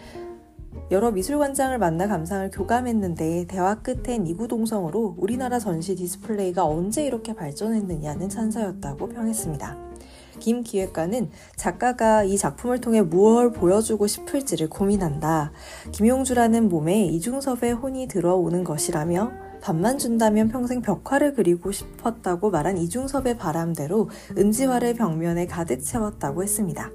여러 0.93 1.11
미술관장을 1.11 1.77
만나 1.79 2.07
감상을 2.07 2.49
교감했는데 2.53 3.47
대화 3.49 3.75
끝엔 3.75 4.29
이구동성으로 4.29 5.17
우리나라 5.19 5.59
전시 5.59 5.97
디스플레이가 5.97 6.65
언제 6.65 7.05
이렇게 7.05 7.35
발전했느냐는 7.35 8.29
찬사였다고 8.29 9.09
평했습니다. 9.09 9.92
김 10.43 10.65
기획관은 10.65 11.31
작가가 11.55 12.25
이 12.25 12.37
작품을 12.37 12.81
통해 12.81 13.01
무엇을 13.01 13.53
보여주고 13.53 14.09
싶을지를 14.09 14.69
고민한다. 14.69 15.53
김용주라는 15.93 16.69
몸에 16.69 17.05
이중섭의 17.05 17.75
혼이 17.75 18.09
들어오는 18.09 18.65
것이라며 18.65 19.31
밥만 19.63 19.99
준다면 19.99 20.49
평생 20.49 20.83
벽화를 20.83 21.35
그리고 21.35 21.71
싶었다고 21.71 22.51
말한 22.51 22.77
이중섭의 22.77 23.39
바람대로 23.39 24.11
은지화를 24.37 24.95
벽면에 24.95 25.47
가득 25.47 25.81
채웠다고 25.81 26.43
했습니다. 26.43 26.91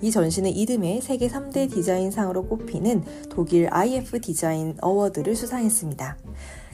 이 0.00 0.10
전시는 0.10 0.50
이듬해 0.50 1.02
세계 1.02 1.28
3대 1.28 1.70
디자인상으로 1.70 2.46
꼽히는 2.46 3.04
독일 3.28 3.68
IF 3.70 4.20
디자인 4.22 4.74
어워드를 4.80 5.36
수상했습니다. 5.36 6.16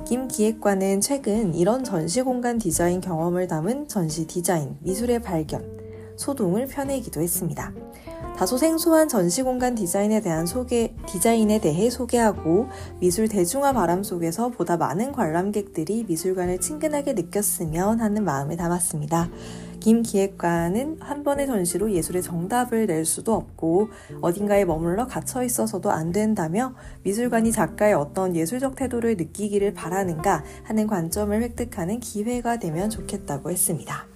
김 0.06 0.28
기획관은 0.28 1.00
최근 1.00 1.54
이런 1.54 1.82
전시 1.82 2.22
공간 2.22 2.58
디자인 2.58 3.00
경험을 3.00 3.48
담은 3.48 3.88
전시 3.88 4.28
디자인, 4.28 4.76
미술의 4.80 5.22
발견, 5.22 5.81
소동을 6.16 6.66
펴내기도 6.66 7.20
했습니다. 7.20 7.72
다소 8.36 8.56
생소한 8.56 9.08
전시 9.08 9.42
공간 9.42 9.74
디자인에 9.74 10.20
대한 10.20 10.46
소개, 10.46 10.94
디자인에 11.06 11.60
대해 11.60 11.90
소개하고 11.90 12.66
미술 12.98 13.28
대중화 13.28 13.72
바람 13.72 14.02
속에서 14.02 14.48
보다 14.48 14.76
많은 14.76 15.12
관람객들이 15.12 16.04
미술관을 16.08 16.60
친근하게 16.60 17.12
느꼈으면 17.12 18.00
하는 18.00 18.24
마음을 18.24 18.56
담았습니다. 18.56 19.28
김 19.80 20.02
기획관은 20.02 20.98
한 21.00 21.24
번의 21.24 21.48
전시로 21.48 21.90
예술의 21.90 22.22
정답을 22.22 22.86
낼 22.86 23.04
수도 23.04 23.34
없고 23.34 23.88
어딘가에 24.20 24.64
머물러 24.64 25.06
갇혀 25.06 25.42
있어서도 25.42 25.90
안 25.90 26.12
된다며 26.12 26.74
미술관이 27.02 27.50
작가의 27.50 27.94
어떤 27.94 28.36
예술적 28.36 28.76
태도를 28.76 29.16
느끼기를 29.16 29.74
바라는가 29.74 30.44
하는 30.62 30.86
관점을 30.86 31.42
획득하는 31.42 31.98
기회가 31.98 32.58
되면 32.58 32.90
좋겠다고 32.90 33.50
했습니다. 33.50 34.11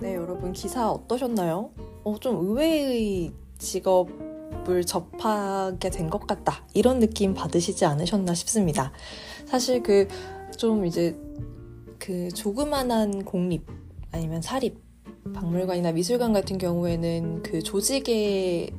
네, 0.00 0.14
여러분 0.16 0.52
기사 0.52 0.90
어떠셨나요? 0.90 1.70
어, 2.04 2.18
좀 2.18 2.36
의외의 2.44 3.32
직업을 3.58 4.84
접하게 4.84 5.90
된 5.90 6.10
것 6.10 6.26
같다. 6.26 6.64
이런 6.74 6.98
느낌 6.98 7.34
받으시지 7.34 7.84
않으셨나 7.84 8.34
싶습니다. 8.34 8.92
사실 9.46 9.82
그 9.82 10.08
좀 10.58 10.84
이제 10.86 11.16
그 11.98 12.28
조그만한 12.28 13.24
공립 13.24 13.66
아니면 14.12 14.42
사립 14.42 14.78
박물관이나 15.34 15.92
미술관 15.92 16.32
같은 16.34 16.58
경우에는 16.58 17.42
그 17.42 17.62
조직의 17.62 18.70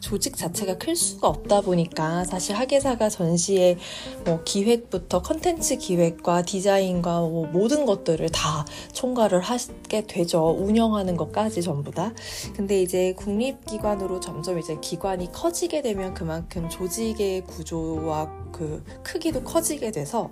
조직 0.00 0.36
자체가 0.36 0.78
클 0.78 0.94
수가 0.94 1.28
없다 1.28 1.62
보니까 1.62 2.24
사실 2.24 2.54
학예사가 2.54 3.08
전시의 3.08 3.78
뭐 4.24 4.42
기획부터 4.44 5.22
컨텐츠 5.22 5.78
기획과 5.78 6.42
디자인과 6.42 7.20
뭐 7.20 7.46
모든 7.46 7.86
것들을 7.86 8.28
다 8.30 8.64
총괄을 8.92 9.40
하게 9.40 10.06
되죠. 10.06 10.56
운영하는 10.58 11.16
것까지 11.16 11.62
전부 11.62 11.90
다. 11.90 12.12
근데 12.54 12.82
이제 12.82 13.14
국립기관으로 13.14 14.20
점점 14.20 14.58
이제 14.58 14.76
기관이 14.80 15.32
커지게 15.32 15.82
되면 15.82 16.14
그만큼 16.14 16.68
조직의 16.68 17.44
구조와 17.44 18.50
그 18.52 18.84
크기도 19.02 19.42
커지게 19.42 19.90
돼서 19.92 20.30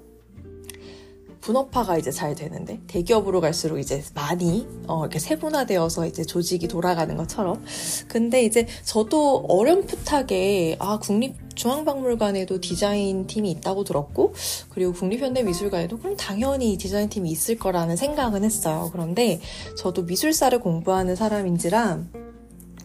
분업화가 1.44 1.98
이제 1.98 2.10
잘 2.10 2.34
되는데 2.34 2.80
대기업으로 2.86 3.42
갈수록 3.42 3.78
이제 3.78 4.02
많이 4.14 4.66
어, 4.86 5.02
이렇게 5.02 5.18
세분화되어서 5.18 6.06
이제 6.06 6.24
조직이 6.24 6.68
돌아가는 6.68 7.14
것처럼 7.16 7.62
근데 8.08 8.42
이제 8.44 8.66
저도 8.82 9.44
어렴풋하게 9.46 10.76
아 10.78 10.98
국립 10.98 11.34
중앙박물관에도 11.54 12.60
디자인 12.60 13.26
팀이 13.26 13.50
있다고 13.50 13.84
들었고 13.84 14.32
그리고 14.70 14.92
국립현대미술관에도 14.94 15.98
그럼 15.98 16.16
당연히 16.16 16.78
디자인 16.78 17.10
팀이 17.10 17.30
있을 17.30 17.58
거라는 17.58 17.96
생각은 17.96 18.42
했어요. 18.42 18.88
그런데 18.90 19.40
저도 19.76 20.02
미술사를 20.02 20.58
공부하는 20.58 21.14
사람인지라 21.14 22.00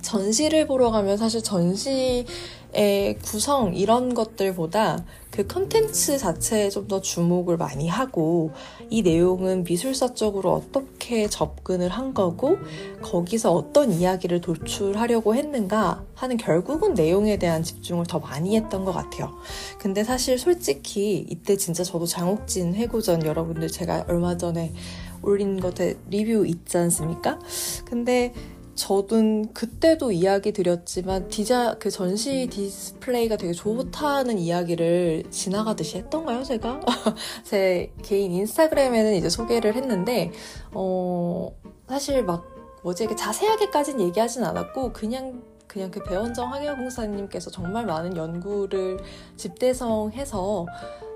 전시를 0.02 0.68
보러 0.68 0.92
가면 0.92 1.18
사실 1.18 1.42
전시 1.42 2.26
의 2.74 3.18
구성 3.20 3.76
이런 3.76 4.14
것들보다 4.14 5.04
그 5.32 5.48
컨텐츠 5.48 6.18
자체에 6.18 6.70
좀 6.70 6.90
더 6.90 7.00
주목을 7.02 7.56
많이 7.58 7.88
하고 7.88 8.52
이 8.90 9.04
내용은 9.04 9.64
미술사적으로 9.64 10.52
어떻게 10.54 11.28
접근을 11.28 11.90
한 11.90 12.14
거고 12.14 12.58
거기서 13.02 13.54
어떤 13.54 13.92
이야기를 13.92 14.42
도출하려고 14.42 15.36
했는가 15.36 16.04
하는 16.16 16.38
결국은 16.38 16.96
내용에 16.96 17.38
대한 17.38 17.64
집중을 17.64 18.06
더 18.08 18.20
많이 18.20 18.56
했던 18.56 18.86
것 18.86 18.92
같아요. 18.92 19.32
근데 19.78 20.04
사실 20.04 20.40
솔직히 20.40 21.26
이때 21.30 21.56
진짜 21.56 21.84
저도 21.84 22.06
장욱진 22.06 22.74
회고전 22.74 23.26
여러분들 23.26 23.68
제가 23.68 24.06
얼마 24.08 24.36
전에 24.36 24.74
올린 25.22 25.60
것에 25.60 25.98
리뷰 26.10 26.46
있지 26.46 26.78
않습니까? 26.78 27.40
근데 27.86 28.34
저는 28.80 29.54
그때도 29.54 30.14
이야기 30.14 30.54
드렸지만 30.54 31.28
디자 31.28 31.76
그 31.80 31.90
전시 31.90 32.48
디스플레이가 32.50 33.36
되게 33.36 33.52
좋다는 33.52 34.40
이야기를 34.40 35.26
지나가듯이 35.30 35.98
했던가요, 35.98 36.44
제가? 36.44 36.80
제 37.44 37.92
개인 38.02 38.32
인스타그램에는 38.32 39.16
이제 39.16 39.28
소개를 39.28 39.76
했는데 39.76 40.32
어 40.74 41.52
사실 41.90 42.24
막 42.24 42.48
뭐지 42.84 43.04
이렇게 43.04 43.18
자세하게까지는 43.18 44.00
얘기하진 44.08 44.46
않았고 44.46 44.94
그냥 44.94 45.44
그냥 45.70 45.92
그 45.92 46.02
배원정 46.04 46.52
학예공사님께서 46.52 47.52
정말 47.52 47.86
많은 47.86 48.18
연구를 48.18 48.98
집대성해서 49.38 50.66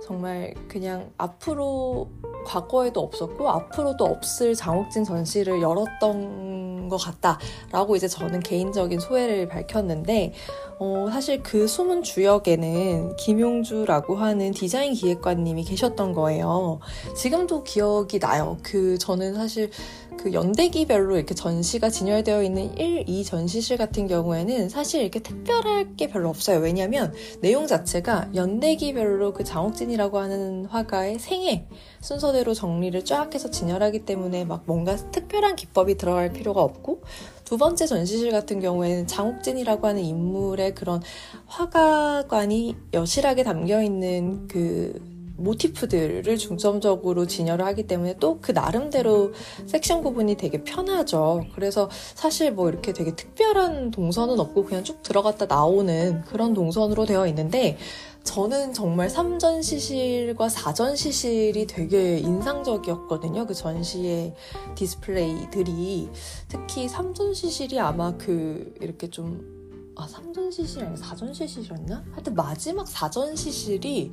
정말 0.06 0.54
그냥 0.68 1.12
앞으로 1.18 2.08
과거에도 2.46 3.02
없었고 3.02 3.50
앞으로도 3.50 4.06
없을 4.06 4.54
장옥진 4.54 5.04
전시를 5.06 5.60
열었던 5.60 6.88
것 6.88 6.98
같다라고 6.98 7.96
이제 7.96 8.08
저는 8.08 8.42
개인적인 8.42 9.00
소회를 9.00 9.48
밝혔는데 9.48 10.34
어, 10.80 11.08
사실 11.12 11.42
그 11.42 11.68
숨은 11.68 12.04
주역에는 12.04 13.16
김용주라고 13.16 14.16
하는 14.16 14.52
디자인 14.52 14.94
기획관님이 14.94 15.64
계셨던 15.64 16.14
거예요. 16.14 16.80
지금도 17.16 17.64
기억이 17.64 18.20
나요. 18.20 18.58
그 18.62 18.98
저는 18.98 19.34
사실 19.34 19.72
그 20.18 20.34
연대기별로 20.34 21.16
이렇게 21.18 21.34
전시가 21.34 21.90
진열되어 21.90 22.44
있는 22.44 22.78
1, 22.78 23.04
2 23.08 23.24
전시실 23.24 23.78
같은 23.78 24.08
경우에는 24.08 24.70
사실 24.70 25.02
이렇게 25.02 25.20
특별할 25.20 25.96
게 25.96 26.08
별로 26.08 26.30
없어요. 26.30 26.60
왜냐면 26.60 27.14
내용 27.42 27.68
자체가 27.68 28.30
연대기별로 28.34 29.34
그 29.34 29.44
장옥진이라고 29.44 30.20
하는 30.20 30.66
화가의 30.66 31.20
생애 31.20 31.68
순서대로 32.02 32.54
정리를 32.54 33.04
쫙 33.06 33.34
해서 33.34 33.50
진열하기 33.50 34.06
때문에 34.06 34.46
막 34.46 34.64
뭔가 34.66 34.96
특별한 34.96 35.56
기법이 35.56 35.96
들어갈 35.96 36.32
필요가 36.34 36.62
없고 36.62 37.02
두 37.46 37.58
번째 37.58 37.86
전시실 37.86 38.32
같은 38.32 38.60
경우에는 38.60 39.08
장옥진이라고 39.08 39.88
하는 39.88 40.04
인물의 40.04 40.74
그런 40.76 41.02
화가관이 41.46 42.76
여실하게 42.94 43.44
담겨 43.44 43.84
있는 43.84 44.48
그 44.48 45.13
모티프들을 45.36 46.38
중점적으로 46.38 47.26
진열을 47.26 47.66
하기 47.66 47.88
때문에 47.88 48.18
또 48.18 48.34
그 48.42 48.52
나름대로 48.52 49.32
섹션 49.68 50.04
구분이 50.04 50.36
되게 50.36 50.64
편하죠. 50.64 51.46
그래서 51.56 51.90
사실 52.14 52.52
뭐 52.52 52.70
이렇게 52.70 52.92
되게 52.92 53.16
특별한 53.16 53.92
동선은 53.92 54.40
없고 54.40 54.66
그냥 54.66 54.84
쭉 54.84 55.02
들어갔다 55.02 55.46
나오는 55.46 56.22
그런 56.24 56.54
동선으로 56.54 57.06
되어 57.06 57.26
있는데 57.28 57.78
저는 58.24 58.74
정말 58.74 59.08
3전시실과 59.10 60.48
4전시실이 60.48 61.68
되게 61.68 62.18
인상적이었거든요. 62.20 63.46
그 63.46 63.54
전시의 63.54 64.34
디스플레이들이. 64.76 66.10
특히 66.48 66.88
3전시실이 66.88 67.80
아마 67.80 68.16
그 68.18 68.74
이렇게 68.82 69.10
좀, 69.10 69.94
아, 69.96 70.08
3전시실이 70.08 70.86
아니라 70.86 71.06
4전시실이었나? 71.06 72.04
하여튼 72.12 72.34
마지막 72.36 72.88
4전시실이 72.88 74.12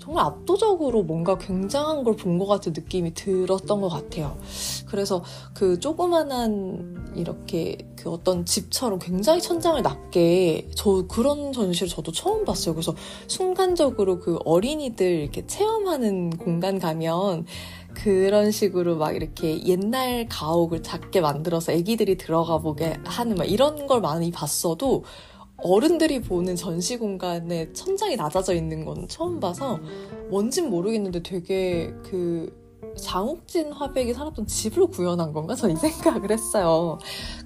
정말 0.00 0.24
압도적으로 0.24 1.02
뭔가 1.02 1.36
굉장한 1.38 2.04
걸 2.04 2.16
본 2.16 2.38
것 2.38 2.46
같은 2.46 2.72
느낌이 2.72 3.14
들었던 3.14 3.80
것 3.80 3.88
같아요. 3.88 4.36
그래서 4.86 5.22
그 5.54 5.78
조그만한 5.78 7.12
이렇게 7.14 7.76
그 7.96 8.10
어떤 8.10 8.44
집처럼 8.44 8.98
굉장히 8.98 9.40
천장을 9.40 9.80
낮게 9.82 10.68
저 10.74 11.04
그런 11.06 11.52
전시를 11.52 11.88
저도 11.88 12.12
처음 12.12 12.44
봤어요. 12.44 12.74
그래서 12.74 12.94
순간적으로 13.26 14.20
그 14.20 14.38
어린이들 14.44 15.06
이렇게 15.06 15.46
체험하는 15.46 16.30
공간 16.38 16.78
가면 16.78 17.46
그런 17.94 18.50
식으로 18.50 18.96
막 18.96 19.14
이렇게 19.16 19.64
옛날 19.66 20.26
가옥을 20.28 20.82
작게 20.82 21.20
만들어서 21.20 21.72
애기들이 21.72 22.16
들어가 22.16 22.58
보게 22.58 22.96
하는 23.04 23.36
막 23.36 23.44
이런 23.44 23.86
걸 23.86 24.00
많이 24.00 24.30
봤어도 24.30 25.04
어른들이 25.62 26.20
보는 26.22 26.56
전시 26.56 26.96
공간에 26.96 27.72
천장이 27.72 28.16
낮아져 28.16 28.54
있는 28.54 28.84
건 28.84 29.06
처음 29.08 29.40
봐서 29.40 29.78
뭔진 30.28 30.70
모르겠는데 30.70 31.22
되게 31.22 31.92
그 32.02 32.58
장욱진 32.96 33.72
화백이 33.72 34.14
살았던 34.14 34.46
집을 34.46 34.86
구현한 34.88 35.32
건가? 35.32 35.54
저이 35.54 35.76
생각을 35.76 36.30
했어요. 36.30 36.98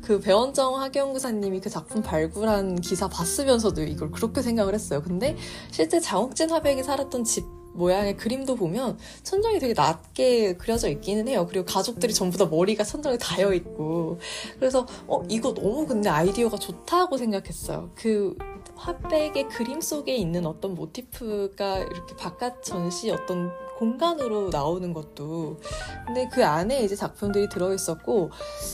그 0.02 0.20
배원정 0.20 0.80
학연구사님이 0.80 1.60
그 1.60 1.70
작품 1.70 2.02
발굴한 2.02 2.80
기사 2.80 3.08
봤으면서도 3.08 3.82
이걸 3.82 4.10
그렇게 4.10 4.42
생각을 4.42 4.74
했어요. 4.74 5.02
근데 5.02 5.36
실제 5.70 6.00
장욱진 6.00 6.50
화백이 6.50 6.82
살았던 6.82 7.24
집 7.24 7.44
모양의 7.74 8.16
그림도 8.16 8.56
보면 8.56 8.98
천장이 9.22 9.58
되게 9.58 9.74
낮게 9.74 10.56
그려져 10.56 10.88
있기는 10.88 11.28
해요. 11.28 11.46
그리고 11.48 11.66
가족들이 11.66 12.14
전부 12.14 12.38
다 12.38 12.46
머리가 12.46 12.84
천장에 12.84 13.18
닿여 13.18 13.52
있고. 13.54 14.18
그래서, 14.58 14.86
어, 15.06 15.22
이거 15.28 15.52
너무 15.52 15.86
근데 15.86 16.08
아이디어가 16.08 16.56
좋다고 16.56 17.16
생각했어요. 17.16 17.90
그 17.94 18.36
화백의 18.76 19.48
그림 19.48 19.80
속에 19.80 20.14
있는 20.16 20.46
어떤 20.46 20.74
모티프가 20.74 21.78
이렇게 21.78 22.16
바깥 22.16 22.62
전시 22.62 23.10
어떤 23.10 23.50
공간으로 23.78 24.50
나오는 24.50 24.92
것도 24.92 25.58
근데 26.06 26.28
그 26.32 26.44
안에 26.44 26.82
이제 26.82 26.94
작품들이 26.96 27.48
들어있었고 27.48 28.30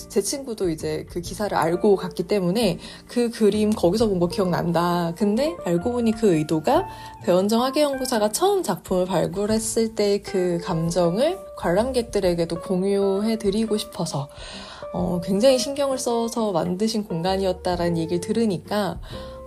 제 0.08 0.20
친구도 0.20 0.70
이제 0.70 1.06
그 1.10 1.20
기사를 1.20 1.56
알고 1.56 1.96
갔기 1.96 2.24
때문에 2.24 2.78
그 3.08 3.30
그림 3.30 3.70
거기서 3.70 4.06
본 4.08 4.20
거 4.20 4.28
기억난다 4.28 5.14
근데 5.16 5.56
알고 5.64 5.92
보니 5.92 6.12
그 6.12 6.34
의도가 6.34 6.86
배원정 7.24 7.62
학예연구사가 7.62 8.32
처음 8.32 8.62
작품을 8.62 9.06
발굴했을 9.06 9.94
때 9.94 10.20
그 10.22 10.58
감정을 10.62 11.38
관람객들에게도 11.56 12.60
공유해 12.60 13.38
드리고 13.38 13.78
싶어서 13.78 14.28
어, 14.92 15.20
굉장히 15.22 15.58
신경을 15.58 15.98
써서 15.98 16.52
만드신 16.52 17.04
공간이었다라는 17.04 17.96
얘기를 17.96 18.20
들으니까 18.20 19.00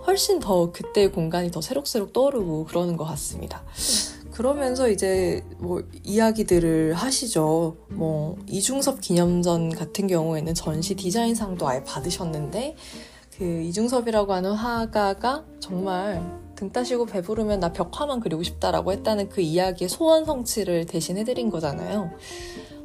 훨씬 0.06 0.40
더 0.40 0.72
그때 0.72 1.08
공간이 1.08 1.50
더 1.50 1.60
새록새록 1.60 2.12
떠오르고 2.12 2.64
그러는 2.64 2.96
것 2.96 3.04
같습니다. 3.04 3.62
그러면서 4.34 4.88
이제 4.88 5.44
뭐 5.58 5.84
이야기들을 6.02 6.94
하시죠. 6.94 7.76
뭐 7.90 8.36
이중섭 8.48 9.00
기념전 9.00 9.70
같은 9.70 10.08
경우에는 10.08 10.54
전시 10.54 10.96
디자인상도 10.96 11.68
아예 11.68 11.84
받으셨는데 11.84 12.74
그 13.38 13.62
이중섭이라고 13.62 14.32
하는 14.32 14.52
화가가 14.52 15.44
정말 15.60 16.20
등 16.56 16.72
따시고 16.72 17.06
배부르면 17.06 17.60
나 17.60 17.72
벽화만 17.72 18.18
그리고 18.18 18.42
싶다라고 18.42 18.90
했다는 18.90 19.28
그 19.28 19.40
이야기의 19.40 19.88
소원 19.88 20.24
성취를 20.24 20.86
대신 20.86 21.16
해드린 21.16 21.48
거잖아요. 21.48 22.10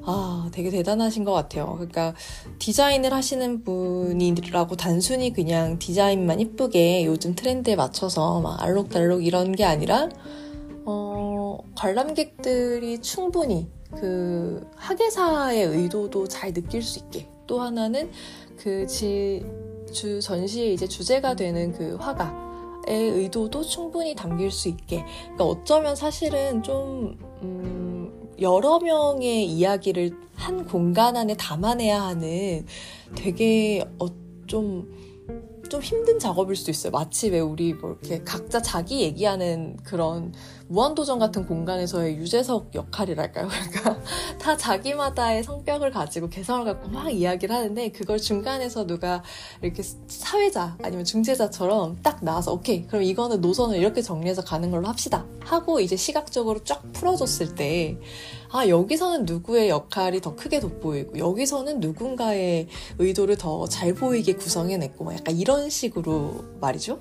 아, 0.06 0.50
되게 0.52 0.70
대단하신 0.70 1.24
것 1.24 1.32
같아요. 1.32 1.74
그러니까 1.74 2.14
디자인을 2.60 3.12
하시는 3.12 3.64
분이라고 3.64 4.76
단순히 4.76 5.34
그냥 5.34 5.80
디자인만 5.80 6.42
이쁘게 6.42 7.06
요즘 7.06 7.34
트렌드에 7.34 7.76
맞춰서 7.76 8.40
막 8.40 8.62
알록달록 8.62 9.26
이런 9.26 9.52
게 9.52 9.66
아니라 9.66 10.10
어, 10.92 11.39
관람객들이 11.76 13.00
충분히 13.02 13.70
그 13.96 14.68
학예사의 14.76 15.66
의도도 15.66 16.28
잘 16.28 16.54
느낄 16.54 16.82
수 16.82 17.00
있게 17.00 17.28
또 17.48 17.62
하나는 17.62 18.12
그주 18.58 19.42
전시의 20.22 20.74
이제 20.74 20.88
주제가 20.88 21.36
되는 21.36 21.72
그 21.74 21.96
화가의 21.96 23.10
의도도 23.10 23.64
충분히 23.64 24.14
담길 24.16 24.52
수 24.52 24.70
있게 24.70 25.04
그러니까 25.22 25.46
어쩌면 25.46 25.96
사실은 25.96 26.62
좀 26.62 27.18
음, 27.42 28.30
여러 28.40 28.80
명의 28.80 29.46
이야기를 29.46 30.12
한 30.36 30.66
공간 30.66 31.18
안에 31.18 31.36
담아내야 31.36 32.02
하는 32.02 32.66
되게 33.16 33.84
어, 34.00 34.08
좀좀 34.50 35.82
힘든 35.82 36.20
작업일 36.20 36.56
수도 36.56 36.72
있어요. 36.72 36.92
마치 36.92 37.30
왜 37.30 37.40
우리 37.40 37.74
뭐 37.74 37.98
이렇게 38.02 38.24
각자 38.24 38.62
자기 38.62 39.02
얘기하는 39.02 39.78
그런 39.84 40.34
무한도전 40.70 41.18
같은 41.18 41.48
공간에서의 41.48 42.18
유재석 42.18 42.76
역할이랄까요? 42.76 43.48
그러니까 43.72 44.02
다 44.40 44.56
자기마다의 44.56 45.44
성격을 45.44 45.90
가지고 45.92 46.30
개성을 46.30 46.64
갖고 46.64 46.90
막 46.90 47.12
이야기를 47.12 47.54
하는데 47.54 47.90
그걸 47.92 48.20
중간에서 48.20 48.86
누가 48.86 49.24
이렇게 49.64 49.82
사회자 50.08 50.78
아니면 50.84 51.06
중재자처럼 51.06 51.98
딱 52.04 52.24
나와서 52.24 52.54
오케이 52.54 52.86
그럼 52.86 53.02
이거는 53.04 53.42
노선을 53.42 53.78
이렇게 53.78 54.02
정리해서 54.04 54.44
가는 54.44 54.70
걸로 54.70 54.88
합시다 54.88 55.26
하고 55.42 55.80
이제 55.80 55.96
시각적으로 55.96 56.64
쫙 56.64 56.84
풀어줬을 56.94 57.56
때 57.56 57.98
아, 58.52 58.68
여기서는 58.68 59.26
누구의 59.26 59.70
역할이 59.70 60.22
더 60.22 60.36
크게 60.36 60.60
돋보이고, 60.60 61.20
여기서는 61.20 61.80
누군가의 61.80 62.68
의도를 62.98 63.38
더 63.38 63.68
잘 63.68 63.94
보이게 63.94 64.34
구성해냈고, 64.34 65.04
뭐 65.04 65.14
약간 65.14 65.38
이런 65.38 65.70
식으로 65.70 66.46
말이죠. 66.60 67.00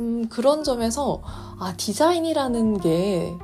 음, 0.00 0.28
그런 0.28 0.64
점에서, 0.64 1.22
아, 1.60 1.74
디자인이라는 1.76 2.80
게 2.80 3.36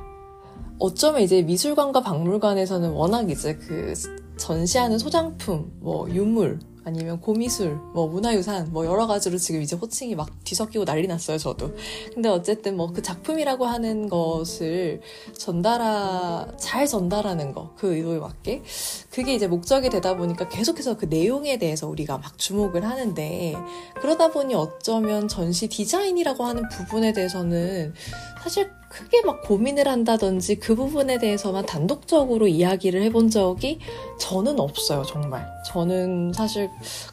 어쩌면 0.79 1.21
이제 1.21 1.43
미술관과 1.43 2.01
박물관에서는 2.01 2.89
워낙 2.89 3.29
이제 3.29 3.55
그 3.57 3.93
전시하는 4.37 4.97
소장품, 4.97 5.71
뭐 5.79 6.09
유물, 6.09 6.59
아니면 6.87 7.19
고미술, 7.19 7.75
뭐 7.93 8.07
문화유산, 8.07 8.71
뭐 8.71 8.85
여러 8.85 9.07
가지로 9.07 9.37
지금 9.37 9.61
이제 9.61 9.75
호칭이 9.75 10.15
막 10.15 10.29
뒤섞이고 10.45 10.85
난리 10.85 11.05
났어요, 11.05 11.37
저도. 11.37 11.75
근데 12.13 12.29
어쨌든 12.29 12.77
뭐 12.77 12.87
그 12.87 13.01
작품이라고 13.01 13.65
하는 13.65 14.07
것을 14.07 15.01
전달하, 15.37 16.47
잘 16.57 16.87
전달하는 16.87 17.51
거, 17.53 17.73
그 17.75 17.93
의도에 17.93 18.19
맞게. 18.19 18.63
그게 19.11 19.35
이제 19.35 19.47
목적이 19.47 19.89
되다 19.89 20.15
보니까 20.15 20.47
계속해서 20.47 20.95
그 20.95 21.05
내용에 21.05 21.59
대해서 21.59 21.89
우리가 21.89 22.19
막 22.19 22.37
주목을 22.37 22.85
하는데, 22.85 23.55
그러다 23.99 24.31
보니 24.31 24.55
어쩌면 24.55 25.27
전시 25.27 25.67
디자인이라고 25.67 26.45
하는 26.45 26.69
부분에 26.69 27.11
대해서는 27.11 27.93
사실 28.41 28.71
크게 28.89 29.21
막 29.23 29.41
고민을 29.41 29.87
한다든지 29.87 30.55
그 30.55 30.75
부분에 30.75 31.17
대해서만 31.19 31.65
단독적으로 31.65 32.47
이야기를 32.47 33.01
해본 33.03 33.29
적이 33.29 33.79
저는 34.19 34.59
없어요, 34.59 35.03
정말. 35.03 35.47
저는 35.65 36.33
사실 36.33 36.69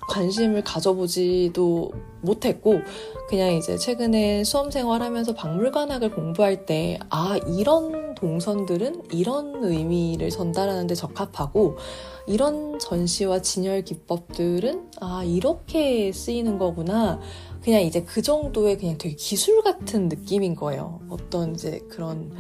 관심을 0.09 0.65
가져보지도 0.65 1.91
못했고, 2.23 2.81
그냥 3.29 3.53
이제 3.53 3.77
최근에 3.77 4.45
수험 4.45 4.71
생활 4.71 5.03
하면서 5.03 5.35
박물관학을 5.35 6.11
공부할 6.11 6.67
때, 6.67 6.99
아, 7.11 7.39
이런 7.47 7.75
이런 7.75 8.15
동선들은 8.15 9.03
이런 9.13 9.65
의미를 9.65 10.31
전달하는데 10.31 10.95
적합하고 10.95 11.77
이런 12.27 12.79
전시와 12.79 13.43
진열 13.43 13.83
기법들은 13.83 14.91
아 15.01 15.25
이렇게 15.25 16.13
쓰이는 16.13 16.59
거구나 16.59 17.21
그냥 17.65 17.83
이제 17.83 18.03
그 18.03 18.21
정도의 18.21 18.77
그냥 18.79 18.99
되게 18.99 19.15
기술 19.15 19.63
같은 19.63 20.09
느낌인 20.09 20.55
거예요 20.55 21.01
어떤 21.09 21.55
이제 21.55 21.81
그런 21.89 22.31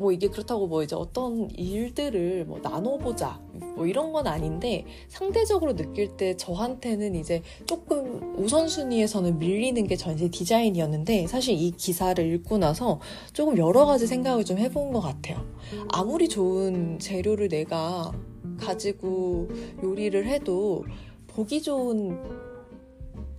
뭐 0.00 0.12
이게 0.12 0.28
그렇다고 0.28 0.66
뭐 0.66 0.82
이제 0.82 0.96
어떤 0.96 1.50
일들을 1.50 2.46
뭐 2.46 2.58
나눠보자 2.62 3.38
뭐 3.76 3.86
이런 3.86 4.12
건 4.12 4.26
아닌데 4.26 4.86
상대적으로 5.08 5.76
느낄 5.76 6.16
때 6.16 6.38
저한테는 6.38 7.14
이제 7.14 7.42
조금 7.66 8.34
우선순위에서는 8.38 9.38
밀리는 9.38 9.86
게 9.86 9.96
전시 9.96 10.30
디자인이었는데 10.30 11.26
사실 11.26 11.54
이 11.54 11.70
기사를 11.72 12.32
읽고 12.34 12.56
나서 12.56 12.98
조금 13.34 13.58
여러 13.58 13.84
가지 13.84 14.06
생각을 14.06 14.46
좀 14.46 14.56
해본 14.56 14.92
것 14.92 15.00
같아요. 15.00 15.44
아무리 15.92 16.30
좋은 16.30 16.98
재료를 16.98 17.48
내가 17.48 18.10
가지고 18.58 19.48
요리를 19.82 20.26
해도 20.26 20.82
보기 21.26 21.60
좋은 21.60 22.18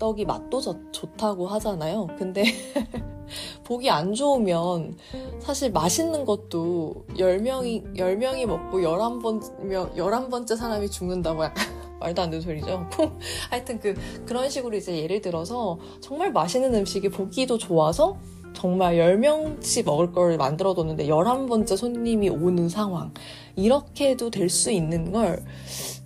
떡이 0.01 0.25
맛도 0.25 0.59
좋다고 0.91 1.45
하잖아요. 1.45 2.07
근데 2.17 2.43
보기 3.63 3.91
안 3.91 4.15
좋으면 4.15 4.97
사실 5.39 5.71
맛있는 5.71 6.25
것도 6.25 7.05
10명이, 7.15 7.95
10명이 7.95 8.47
먹고 8.47 8.79
11번, 8.79 9.93
11번째 9.95 10.57
사람이 10.57 10.89
죽는다고 10.89 11.43
약간 11.43 11.67
말도 12.01 12.19
안 12.19 12.31
되는 12.31 12.41
소리죠. 12.41 12.89
하여튼 13.51 13.79
그, 13.79 13.93
그런 14.25 14.49
식으로 14.49 14.75
이제 14.75 14.97
예를 14.97 15.21
들어서 15.21 15.77
정말 15.99 16.31
맛있는 16.31 16.73
음식이 16.73 17.09
보기도 17.09 17.59
좋아서 17.59 18.17
정말 18.53 18.95
10명치 18.95 19.85
먹을 19.85 20.11
걸 20.11 20.35
만들어 20.37 20.73
뒀는데 20.73 21.05
11번째 21.05 21.77
손님이 21.77 22.29
오는 22.29 22.69
상황. 22.69 23.13
이렇게도 23.55 24.31
될 24.31 24.49
수 24.49 24.71
있는 24.71 25.11
걸 25.11 25.43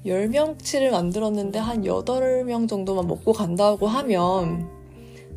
10명치를 0.06 0.92
만들었는데 0.92 1.60
한 1.60 1.84
8명 1.84 2.68
정도만 2.68 3.08
먹고 3.08 3.34
간다고 3.34 3.88
하면 3.88 4.70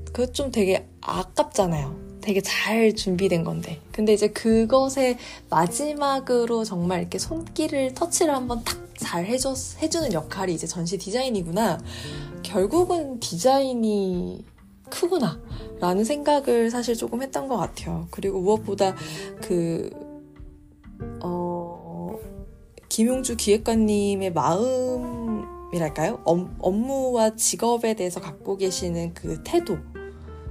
그거 0.07 0.27
좀 0.33 0.51
되게 0.51 0.87
아깝잖아요. 1.01 2.09
되게 2.21 2.41
잘 2.41 2.95
준비된 2.95 3.45
건데. 3.45 3.81
근데 3.93 4.13
이제 4.13 4.29
그것의 4.29 5.17
마지막으로 5.49 6.65
정말 6.65 7.01
이렇게 7.01 7.19
손길을 7.19 7.95
터치를 7.95 8.35
한번 8.35 8.63
탁 8.65 8.89
잘 8.99 9.25
해줘, 9.25 9.55
해주는 9.81 10.13
역할이 10.13 10.53
이제 10.53 10.67
전시 10.67 10.99
디자인이구나. 10.99 11.79
결국은 12.43 13.21
디자인이 13.21 14.45
크구나. 14.91 15.41
라는 15.81 16.05
생각을 16.05 16.71
사실 16.71 16.97
조금 16.97 17.23
했던 17.23 17.47
것 17.47 17.57
같아요. 17.57 18.09
그리고 18.11 18.41
무엇보다 18.41 18.97
그, 19.41 19.89
어, 21.23 21.58
김용주 22.89 23.37
기획관님의 23.37 24.33
마음이랄까요? 24.33 26.21
업무와 26.25 27.37
직업에 27.37 27.95
대해서 27.95 28.21
갖고 28.21 28.57
계시는 28.57 29.15
그 29.15 29.43
태도. 29.45 29.79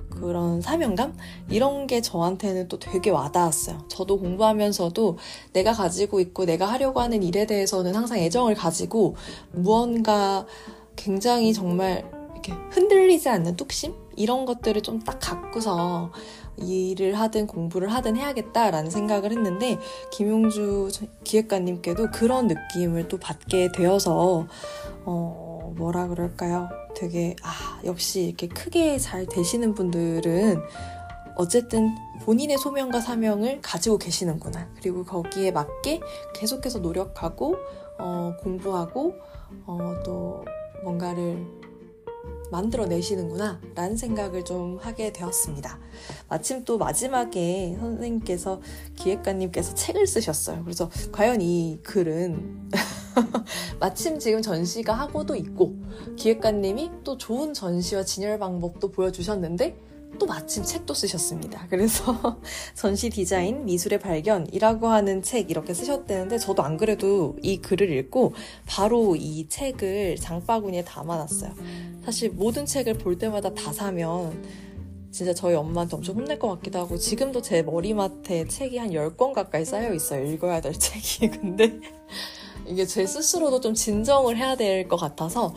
그런 0.10 0.62
사명감? 0.62 1.16
이런 1.50 1.86
게 1.86 2.02
저한테는 2.02 2.68
또 2.70 2.80
되게 2.80 3.12
와닿았어요. 3.12 3.86
저도 3.88 4.20
공부하면서도 4.20 5.18
내가 5.54 5.74
가지고 5.74 6.20
있고 6.20 6.46
내가 6.46 6.66
하려고 6.66 7.02
하는 7.02 7.22
일에 7.22 7.46
대해서는 7.46 7.94
항상 7.96 8.18
애정을 8.18 8.56
가지고 8.56 9.16
무언가 9.52 10.48
굉장히 10.96 11.54
정말 11.54 12.10
이렇게 12.32 12.52
흔들리지 12.72 13.30
않는 13.30 13.56
뚝심? 13.58 13.94
이런 14.16 14.46
것들을 14.46 14.82
좀 14.82 15.00
딱 15.04 15.20
갖고서 15.20 16.12
일을 16.58 17.20
하든 17.20 17.48
공부를 17.48 17.90
하든 17.90 18.16
해야겠다라는 18.18 18.90
생각을 18.90 19.32
했는데 19.32 19.78
김용주 20.12 20.90
기획가님께도 21.24 22.12
그런 22.12 22.48
느낌을 22.48 23.08
또 23.08 23.18
받게 23.18 23.72
되어서 23.72 24.48
어 25.06 25.74
뭐라 25.78 26.08
그럴까요? 26.08 26.70
되게 26.96 27.36
아 27.44 27.80
역시 27.86 28.26
이렇게 28.26 28.48
크게 28.48 28.98
잘 28.98 29.26
되시는 29.26 29.76
분들은 29.76 30.60
어쨌든 31.36 31.96
본인의 32.24 32.58
소명과 32.58 33.00
사명을 33.00 33.62
가지고 33.62 33.98
계시는구나. 34.00 34.68
그리고 34.82 35.04
거기에 35.06 35.52
맞게 35.52 36.02
계속해서 36.34 36.80
노력하고 36.80 37.56
어, 38.00 38.34
공부하고 38.42 39.16
어, 39.66 39.94
또 40.04 40.44
뭔가를 40.84 41.46
만들어내시는구나 42.52 43.62
라는 43.76 43.98
생각을 43.98 44.46
좀 44.46 44.78
하게 44.82 45.12
되었습니다. 45.12 45.80
마침 46.30 46.64
또 46.64 46.78
마지막에 46.78 47.76
선생님께서 47.80 48.62
기획가님께서 48.96 49.74
책을 49.74 50.08
쓰셨어요. 50.08 50.64
그래서 50.64 50.90
과연 51.12 51.42
이 51.42 51.80
글은 51.84 52.70
마침 53.80 54.20
지금 54.20 54.42
전시가 54.42 54.94
하고도 54.94 55.36
있고 55.36 55.76
기획가님이 56.16 56.92
또 57.04 57.18
좋은 57.18 57.54
전시와 57.54 58.04
진열 58.04 58.40
방법도 58.40 58.92
보여주셨는데 58.92 59.87
또 60.20 60.26
마침 60.26 60.64
책도 60.64 60.94
쓰셨습니다. 60.94 61.68
그래서 61.70 62.40
전시 62.74 63.10
디자인 63.10 63.66
미술의 63.66 64.00
발견이라고 64.00 64.88
하는 64.88 65.22
책 65.22 65.52
이렇게 65.52 65.74
쓰셨대는데 65.74 66.38
저도 66.40 66.64
안 66.64 66.78
그래도 66.78 67.36
이 67.44 67.58
글을 67.62 67.92
읽고 67.92 68.34
바로 68.66 69.16
이 69.16 69.48
책을 69.48 70.16
장바구니에 70.18 70.84
담아놨어요. 70.86 71.54
사실 72.04 72.30
모든 72.32 72.66
책을 72.66 72.96
볼 72.96 73.18
때마다 73.18 73.54
다 73.54 73.72
사면 73.74 74.44
진짜 75.12 75.34
저희 75.34 75.56
엄마한테 75.56 75.96
엄청 75.96 76.16
혼낼 76.16 76.38
것 76.40 76.48
같기도 76.50 76.80
하고 76.80 76.98
지금도 76.98 77.42
제 77.42 77.62
머리맡에 77.64 78.48
책이 78.48 78.78
한 78.78 78.90
10권 78.92 79.34
가까이 79.34 79.66
쌓여 79.66 79.94
있어요. 79.94 80.26
읽어야 80.32 80.62
될 80.62 80.74
책이. 80.78 81.30
근데 81.30 81.80
이게 82.66 82.86
제 82.86 83.06
스스로도 83.06 83.62
좀 83.62 83.74
진정을 83.74 84.38
해야 84.38 84.56
될 84.56 84.88
것 84.88 84.98
같아서 84.98 85.54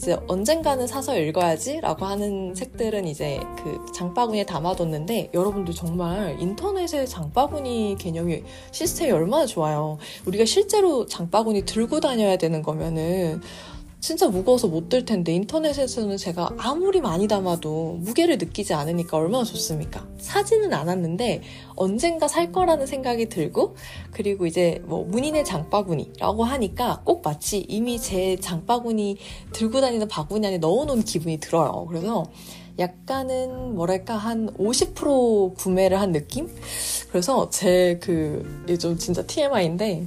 이제 0.00 0.16
언젠가는 0.28 0.86
사서 0.86 1.18
읽어야지라고 1.18 2.06
하는 2.06 2.54
책들은 2.54 3.06
이제 3.06 3.38
그 3.62 3.84
장바구니에 3.92 4.46
담아뒀는데 4.46 5.32
여러분들 5.34 5.74
정말 5.74 6.40
인터넷의 6.40 7.06
장바구니 7.06 7.96
개념이 7.98 8.42
시스템이 8.72 9.12
얼마나 9.12 9.44
좋아요. 9.44 9.98
우리가 10.24 10.46
실제로 10.46 11.04
장바구니 11.04 11.66
들고 11.66 12.00
다녀야 12.00 12.38
되는 12.38 12.62
거면은 12.62 13.42
진짜 14.00 14.28
무거워서 14.28 14.66
못 14.66 14.88
들 14.90 15.04
텐데 15.04 15.32
인터넷에서는 15.32 16.16
제가 16.16 16.50
아무리 16.58 17.00
많이 17.00 17.28
담아도 17.28 17.98
무게를 18.00 18.38
느끼지 18.38 18.74
않으니까 18.74 19.16
얼마나 19.16 19.44
좋습니까? 19.44 20.04
사지는 20.18 20.72
않았는데 20.72 21.42
언젠가 21.76 22.26
살 22.26 22.50
거라는 22.50 22.86
생각이 22.86 23.28
들고 23.28 23.76
그리고 24.10 24.46
이제 24.46 24.82
뭐 24.86 25.04
문인의 25.04 25.44
장바구니라고 25.44 26.42
하니까 26.42 27.02
꼭 27.04 27.22
마치 27.22 27.58
이미 27.68 28.00
제 28.00 28.36
장바구니 28.36 29.18
들고 29.52 29.80
다니는 29.80 30.08
바구니 30.08 30.46
안에 30.46 30.58
넣어놓은 30.58 31.04
기분이 31.04 31.38
들어요. 31.38 31.86
그래서 31.88 32.24
약간은 32.80 33.74
뭐랄까 33.76 34.16
한 34.16 34.48
50% 34.54 35.54
구매를 35.56 36.00
한 36.00 36.10
느낌? 36.12 36.48
그래서 37.10 37.48
제 37.50 38.00
그, 38.02 38.62
이게 38.64 38.76
좀 38.78 38.96
진짜 38.96 39.22
TMI인데 39.22 40.06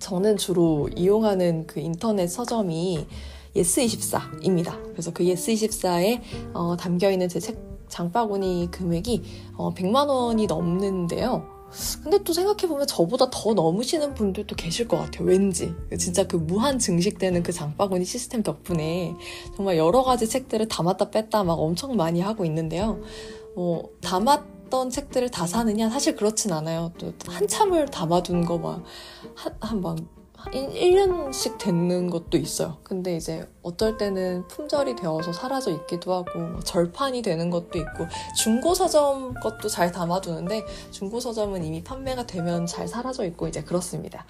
저는 0.00 0.36
주로 0.36 0.88
이용하는 0.96 1.66
그 1.66 1.78
인터넷 1.78 2.26
서점이 2.26 3.06
예스24입니다. 3.54 4.80
그래서 4.92 5.12
그 5.12 5.24
예스24에 5.24 6.20
어, 6.54 6.76
담겨있는 6.76 7.28
제 7.28 7.38
책 7.38 7.70
장바구니 7.90 8.68
금액이 8.70 9.22
어, 9.56 9.74
100만 9.74 10.08
원이 10.08 10.46
넘는데요. 10.46 11.44
근데 12.02 12.18
또 12.24 12.32
생각해보면 12.32 12.86
저보다 12.88 13.30
더 13.30 13.54
넘으시는 13.54 14.14
분들도 14.14 14.56
계실 14.56 14.88
것 14.88 14.96
같아요. 14.96 15.28
왠지. 15.28 15.72
진짜 15.98 16.26
그 16.26 16.36
무한 16.36 16.78
증식되는 16.80 17.42
그 17.44 17.52
장바구니 17.52 18.04
시스템 18.04 18.42
덕분에 18.42 19.14
정말 19.56 19.76
여러 19.76 20.02
가지 20.02 20.28
책들을 20.28 20.66
담았다 20.66 21.10
뺐다 21.10 21.44
막 21.44 21.54
엄청 21.54 21.96
많이 21.96 22.20
하고 22.20 22.44
있는데요. 22.44 23.00
어, 23.54 23.82
담았 24.00 24.42
던 24.70 24.90
책들을 24.90 25.30
다 25.30 25.46
사느냐? 25.46 25.90
사실 25.90 26.16
그렇진 26.16 26.52
않아요. 26.52 26.92
또 26.98 27.12
한참을 27.26 27.86
담아둔 27.86 28.44
거 28.44 28.58
막, 28.58 28.82
한, 29.34 29.56
한, 29.60 29.80
막, 29.80 29.98
1, 30.52 30.94
년씩 30.94 31.58
되는 31.58 32.08
것도 32.08 32.38
있어요. 32.38 32.78
근데 32.82 33.16
이제 33.16 33.46
어떨 33.62 33.98
때는 33.98 34.48
품절이 34.48 34.96
되어서 34.96 35.32
사라져 35.32 35.70
있기도 35.72 36.14
하고 36.14 36.38
뭐 36.38 36.60
절판이 36.60 37.20
되는 37.20 37.50
것도 37.50 37.78
있고 37.78 38.06
중고 38.36 38.74
서점 38.74 39.34
것도 39.34 39.68
잘 39.68 39.92
담아두는데 39.92 40.64
중고 40.90 41.20
서점은 41.20 41.62
이미 41.62 41.84
판매가 41.84 42.26
되면 42.26 42.64
잘 42.66 42.88
사라져 42.88 43.26
있고 43.26 43.48
이제 43.48 43.62
그렇습니다. 43.62 44.24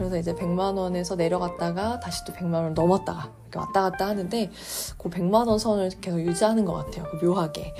그래서 0.00 0.16
이제 0.16 0.34
100만 0.34 0.78
원에서 0.78 1.14
내려갔다가 1.14 2.00
다시 2.00 2.24
또 2.24 2.32
100만 2.32 2.54
원 2.54 2.72
넘었다가 2.72 3.30
이렇게 3.42 3.58
왔다 3.58 3.82
갔다 3.82 4.06
하는데 4.06 4.50
그 4.96 5.10
100만 5.10 5.46
원 5.46 5.58
선을 5.58 5.90
계속 6.00 6.20
유지하는 6.20 6.64
것 6.64 6.72
같아요. 6.72 7.04
그 7.10 7.22
묘하게. 7.22 7.74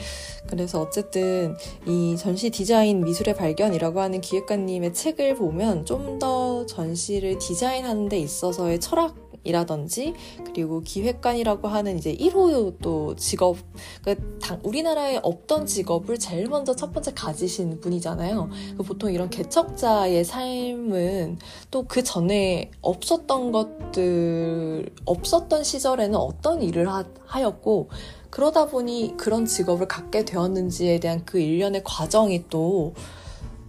그래서 0.46 0.83
어쨌든 0.83 1.56
이 1.87 2.18
전시 2.18 2.50
디자인 2.50 3.02
미술의 3.04 3.37
발견이라고 3.37 4.00
하는 4.02 4.20
기획가님의 4.20 4.92
책을 4.92 5.37
보면 5.37 5.87
좀 5.87 6.18
더 6.20 6.66
전시를 6.66 7.38
디자인하는 7.38 8.11
데 8.11 8.18
있어서의 8.18 8.78
철학 8.80 9.14
이라든지 9.44 10.14
그리고 10.46 10.81
기획관이라고 10.81 11.68
하는 11.68 11.98
이제 11.98 12.14
1호 12.14 12.76
또 12.83 13.14
직업 13.16 13.57
그러니까 14.03 14.59
우리나라에 14.62 15.20
없던 15.22 15.66
직업을 15.66 16.18
제일 16.18 16.48
먼저 16.48 16.74
첫 16.74 16.92
번째 16.92 17.12
가지신 17.14 17.81
분이잖아요. 17.81 18.50
그 18.76 18.83
보통 18.83 19.12
이런 19.12 19.29
개척자의 19.29 20.24
삶은 20.24 21.38
또 21.70 21.90
그 21.90 22.05
전에 22.05 22.70
없었던 22.83 23.50
것들 23.50 24.90
없었던 25.05 25.64
시절에는 25.64 26.14
어떤 26.16 26.62
일을 26.62 26.88
하, 26.88 27.05
하였고 27.26 27.88
그러다 28.31 28.66
보니 28.66 29.14
그런 29.16 29.44
직업을 29.44 29.88
갖게 29.88 30.24
되었는지에 30.24 31.00
대한 31.00 31.24
그 31.24 31.40
일련의 31.40 31.83
과정이 31.85 32.44
또 32.48 32.94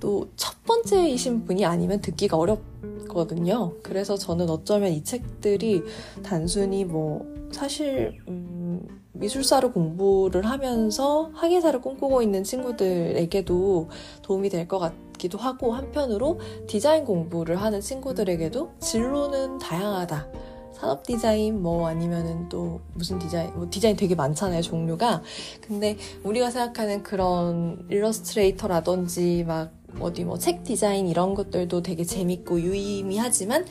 또 0.01 0.27
첫 0.35 0.63
번째이신 0.65 1.45
분이 1.45 1.65
아니면 1.65 2.01
듣기가 2.01 2.37
어렵거든요. 2.37 3.73
그래서 3.83 4.17
저는 4.17 4.49
어쩌면 4.49 4.91
이 4.91 5.03
책들이 5.03 5.83
단순히 6.23 6.85
뭐 6.85 7.25
사실 7.51 8.19
음, 8.27 8.81
미술사를 9.13 9.71
공부를 9.71 10.45
하면서 10.45 11.31
학예사를 11.33 11.79
꿈꾸고 11.81 12.21
있는 12.21 12.43
친구들에게도 12.43 13.89
도움이 14.23 14.49
될 14.49 14.67
것 14.67 14.79
같기도 14.79 15.37
하고 15.37 15.73
한편으로 15.73 16.39
디자인 16.67 17.05
공부를 17.05 17.57
하는 17.61 17.81
친구들에게도 17.81 18.71
진로는 18.79 19.59
다양하다. 19.59 20.27
산업 20.73 21.03
디자인 21.03 21.61
뭐 21.61 21.87
아니면은 21.87 22.49
또 22.49 22.79
무슨 22.95 23.19
디자인 23.19 23.53
뭐 23.53 23.67
디자인 23.69 23.95
되게 23.95 24.15
많잖아요 24.15 24.63
종류가 24.63 25.21
근데 25.61 25.95
우리가 26.23 26.49
생각하는 26.49 27.03
그런 27.03 27.85
일러스트레이터라든지 27.91 29.43
막 29.47 29.71
어디 29.99 30.23
뭐 30.23 30.37
책 30.37 30.63
디자인 30.63 31.07
이런 31.07 31.33
것들도 31.33 31.81
되게 31.83 32.03
재밌고 32.03 32.61
유의미하지만 32.61 33.65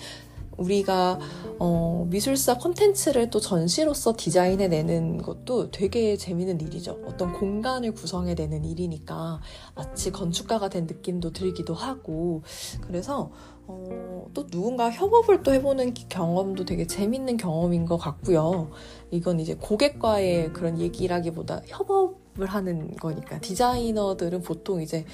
우리가 0.56 1.18
어, 1.58 2.06
미술사 2.10 2.58
콘텐츠를 2.58 3.30
또 3.30 3.40
전시로서 3.40 4.14
디자인해내는 4.16 5.18
것도 5.18 5.70
되게 5.70 6.16
재밌는 6.16 6.60
일이죠. 6.60 6.98
어떤 7.06 7.32
공간을 7.32 7.92
구성해내는 7.92 8.64
일이니까 8.64 9.40
마치 9.74 10.12
건축가가 10.12 10.68
된 10.68 10.86
느낌도 10.86 11.32
들기도 11.32 11.74
하고 11.74 12.42
그래서 12.82 13.30
어, 13.66 14.26
또 14.34 14.46
누군가 14.46 14.90
협업을 14.90 15.42
또 15.42 15.54
해보는 15.54 15.94
경험도 16.08 16.64
되게 16.66 16.86
재밌는 16.86 17.36
경험인 17.36 17.86
것 17.86 17.96
같고요. 17.96 18.70
이건 19.10 19.40
이제 19.40 19.54
고객과의 19.54 20.52
그런 20.52 20.78
얘기라기보다 20.78 21.62
협업을 21.66 22.46
하는 22.46 22.94
거니까 22.96 23.38
디자이너들은 23.40 24.42
보통 24.42 24.82
이제 24.82 25.06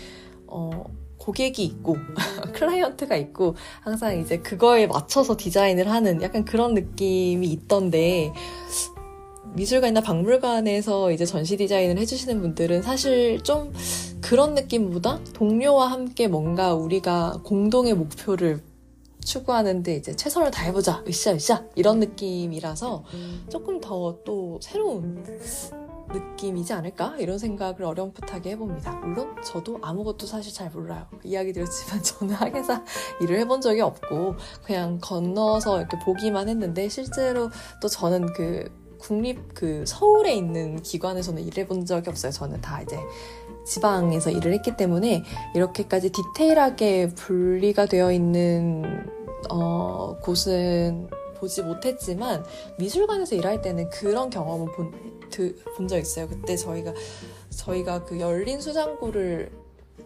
어, 0.48 0.84
고객이 1.18 1.64
있고 1.64 1.96
클라이언트가 2.54 3.16
있고 3.16 3.54
항상 3.80 4.20
이제 4.20 4.38
그거에 4.38 4.86
맞춰서 4.86 5.36
디자인을 5.36 5.90
하는 5.90 6.22
약간 6.22 6.44
그런 6.44 6.74
느낌이 6.74 7.46
있던데 7.48 8.32
미술관이나 9.54 10.02
박물관에서 10.02 11.12
이제 11.12 11.24
전시 11.24 11.56
디자인을 11.56 11.98
해주시는 11.98 12.40
분들은 12.42 12.82
사실 12.82 13.42
좀 13.42 13.72
그런 14.20 14.54
느낌보다 14.54 15.20
동료와 15.32 15.90
함께 15.90 16.28
뭔가 16.28 16.74
우리가 16.74 17.40
공동의 17.42 17.94
목표를 17.94 18.60
추구하는데 19.24 19.96
이제 19.96 20.14
최선을 20.14 20.52
다해보자, 20.52 21.02
으쌰, 21.08 21.32
으쌰, 21.32 21.64
이런 21.74 21.98
느낌이라서 21.98 23.04
조금 23.48 23.80
더 23.80 24.18
또 24.24 24.58
새로운 24.62 25.24
느낌이지 26.12 26.72
않을까? 26.72 27.16
이런 27.18 27.38
생각을 27.38 27.84
어렴풋하게 27.84 28.50
해봅니다. 28.50 28.92
물론 28.96 29.36
저도 29.42 29.78
아무것도 29.82 30.26
사실 30.26 30.52
잘 30.52 30.70
몰라요. 30.70 31.06
이야기 31.24 31.52
드렸지만 31.52 32.02
저는 32.04 32.34
학예사 32.34 32.84
일을 33.20 33.38
해본 33.40 33.60
적이 33.60 33.82
없고 33.82 34.36
그냥 34.64 34.98
건너서 35.00 35.78
이렇게 35.78 35.98
보기만 36.04 36.48
했는데 36.48 36.88
실제로 36.88 37.50
또 37.80 37.88
저는 37.88 38.32
그 38.34 38.70
국립 38.98 39.54
그 39.54 39.84
서울에 39.86 40.34
있는 40.34 40.82
기관에서는 40.82 41.42
일해본 41.42 41.84
적이 41.84 42.10
없어요. 42.10 42.32
저는 42.32 42.60
다 42.60 42.80
이제 42.82 42.98
지방에서 43.66 44.30
일을 44.30 44.52
했기 44.54 44.76
때문에 44.76 45.24
이렇게까지 45.54 46.10
디테일하게 46.10 47.10
분리가 47.10 47.86
되어 47.86 48.12
있는 48.12 49.06
어, 49.50 50.16
곳은 50.22 51.08
보지 51.38 51.62
못했지만 51.62 52.44
미술관에서 52.78 53.36
일할 53.36 53.62
때는 53.62 53.88
그런 53.90 54.30
경험을 54.30 54.72
본, 54.72 54.92
본적 55.76 55.98
있어요. 55.98 56.28
그때 56.28 56.56
저희가 56.56 56.92
저희가 57.50 58.04
그 58.04 58.20
열린 58.20 58.60
수장고를 58.60 59.50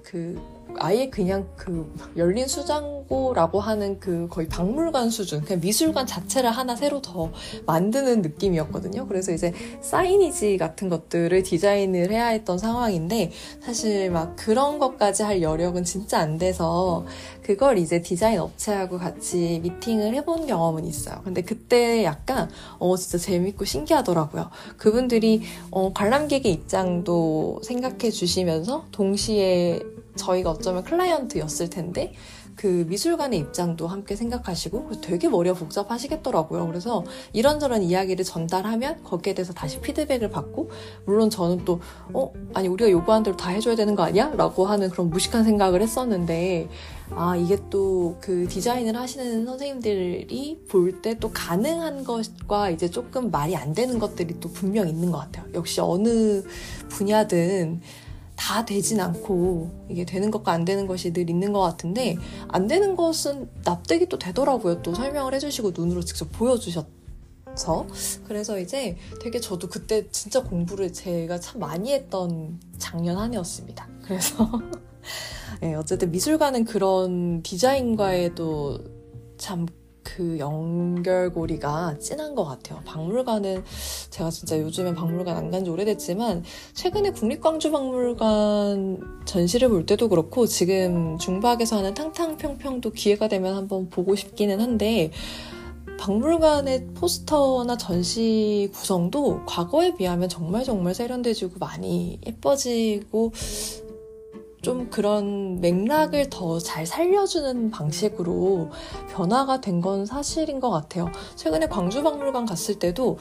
그 0.03 0.41
아예 0.79 1.11
그냥 1.11 1.49
그 1.57 1.93
열린 2.17 2.47
수장고라고 2.47 3.61
하는 3.61 3.99
그 4.01 4.29
거의 4.29 4.49
박물관 4.49 5.11
수준, 5.11 5.43
그냥 5.43 5.61
미술관 5.61 6.07
자체를 6.07 6.51
하나 6.51 6.77
새로 6.77 7.01
더 7.03 7.31
만드는 7.67 8.23
느낌이었거든요. 8.23 9.07
그래서 9.07 9.33
이제 9.33 9.53
사이니지 9.81 10.59
같은 10.59 10.89
것들을 10.89 11.43
디자인을 11.43 12.11
해야 12.11 12.29
했던 12.29 12.59
상황인데 12.59 13.33
사실 13.61 14.11
막 14.11 14.37
그런 14.37 14.79
것까지 14.79 15.23
할 15.23 15.43
여력은 15.43 15.85
진짜 15.85 16.19
안 16.19 16.39
돼서 16.39 17.05
그걸 17.43 17.79
이제 17.79 18.01
디자인 18.01 18.39
업체하고 18.39 18.99
같이 18.99 19.61
미팅을 19.63 20.15
해본 20.15 20.47
경험은 20.47 20.85
있어요. 20.85 21.21
근데 21.25 21.43
그때 21.43 22.05
약간 22.05 22.49
어 22.79 22.97
진짜 22.97 23.19
재밌고 23.19 23.65
신기하더라고요. 23.65 24.51
그분들이 24.77 25.43
어 25.71 25.93
관람객의 25.93 26.53
입장도 26.53 27.61
생각해 27.65 28.11
주시면서 28.11 28.87
동시에 28.93 29.81
저희가 30.21 30.51
어쩌면 30.51 30.85
클라이언트였을 30.85 31.71
텐데 31.71 32.13
그 32.57 32.85
미술관의 32.89 33.39
입장도 33.39 33.87
함께 33.87 34.15
생각하시고 34.17 35.01
되게 35.01 35.29
머리가 35.31 35.55
복잡하시겠더라고요. 35.57 36.67
그래서 36.67 37.05
이런저런 37.33 37.83
이야기를 37.83 38.23
전달하면 38.25 39.03
거기에 39.03 39.33
대해서 39.33 39.55
다시 39.55 39.81
피드백을 39.81 40.29
받고 40.29 40.69
물론 41.07 41.31
저는 41.31 41.65
또 41.65 41.81
어? 42.13 42.31
아니 42.53 42.69
우리가 42.69 42.91
요구한 42.91 43.23
대로 43.23 43.35
다 43.37 43.49
해줘야 43.51 43.77
되는 43.77 43.95
거 43.95 44.03
아니야? 44.03 44.31
라고 44.37 44.67
하는 44.67 44.91
그런 44.91 45.09
무식한 45.09 45.43
생각을 45.45 45.81
했었는데 45.81 46.69
아 47.13 47.35
이게 47.37 47.57
또 47.71 48.01
그 48.21 48.47
디자인을 48.49 48.95
하시는 48.97 49.47
선생님들이 49.47 50.59
볼 50.69 51.01
때 51.01 51.15
또 51.19 51.31
가능한 51.33 52.05
것과 52.05 52.71
이제 52.71 52.91
조금 52.91 53.31
말이 53.31 53.57
안 53.57 53.73
되는 53.73 53.99
것들이 53.99 54.39
또 54.41 54.51
분명 54.51 54.87
있는 54.89 55.11
것 55.11 55.19
같아요. 55.19 55.47
역시 55.55 55.81
어느 55.81 56.43
분야든 56.91 57.81
다 58.41 58.65
되진 58.65 59.01
않고 59.01 59.87
이게 59.91 60.07
되는 60.07 60.31
것과 60.31 60.53
안 60.53 60.65
되는 60.65 60.87
것이 60.87 61.13
늘 61.13 61.29
있는 61.29 61.53
것 61.53 61.61
같은데 61.61 62.17
안 62.49 62.67
되는 62.67 62.97
것은 62.97 63.51
납득이 63.65 64.09
또 64.09 64.19
되더라고요. 64.19 64.81
또 64.81 64.95
설명을 64.95 65.35
해주시고 65.35 65.73
눈으로 65.77 66.03
직접 66.03 66.33
보여주셨. 66.33 66.89
서 67.57 67.85
그래서 68.27 68.61
이제 68.61 68.97
되게 69.21 69.41
저도 69.41 69.69
그때 69.69 70.09
진짜 70.11 70.41
공부를 70.43 70.93
제가 70.93 71.41
참 71.41 71.61
많이 71.61 71.93
했던 71.93 72.61
작년 72.79 73.19
한 73.19 73.35
해였습니다. 73.35 73.89
그래서 74.05 74.49
네, 75.61 75.75
어쨌든 75.75 76.13
미술관은 76.13 76.65
그런 76.65 77.43
디자인과에도 77.43 78.79
참 79.37 79.67
그 80.17 80.39
연결고리가 80.39 81.99
진한 81.99 82.35
것 82.35 82.45
같아요. 82.45 82.81
박물관은 82.85 83.65
제가 84.11 84.31
진짜 84.31 84.59
요즘엔 84.59 84.95
박물관 84.95 85.37
안 85.37 85.51
간 85.51 85.65
지 85.65 85.71
오래됐지만 85.71 86.45
최근에 86.75 87.11
국립광주박물관 87.13 89.21
전시를 89.25 89.69
볼 89.69 89.85
때도 89.87 90.09
그렇고 90.09 90.47
지금 90.47 91.19
중박에서 91.19 91.79
하는 91.79 91.95
탕탕평평도 91.95 92.91
기회가 92.93 93.29
되면 93.29 93.55
한번 93.57 93.89
보고 93.91 94.15
싶기는 94.17 94.61
한데 94.61 95.11
박물관의 95.99 96.87
포스터나 96.95 97.77
전시 97.77 98.71
구성도 98.73 99.45
과거에 99.45 99.95
비하면 99.97 100.29
정말 100.31 100.65
정말 100.65 100.95
세련돼지고 100.95 101.59
많이 101.59 102.19
예뻐지고 102.27 103.33
좀 104.63 104.91
그런 104.91 105.61
맥락을 105.61 106.29
더 106.31 106.59
잘 106.59 106.87
살려주는 106.87 107.71
방식으로 107.71 108.71
변화가 109.13 109.61
된 109.61 109.81
건 109.81 110.05
사실인 110.05 110.61
것 110.61 110.69
같아요. 110.71 111.11
최근에 111.37 111.67
광주박물관 111.69 112.45
갔을 112.45 112.79
때도 112.79 113.19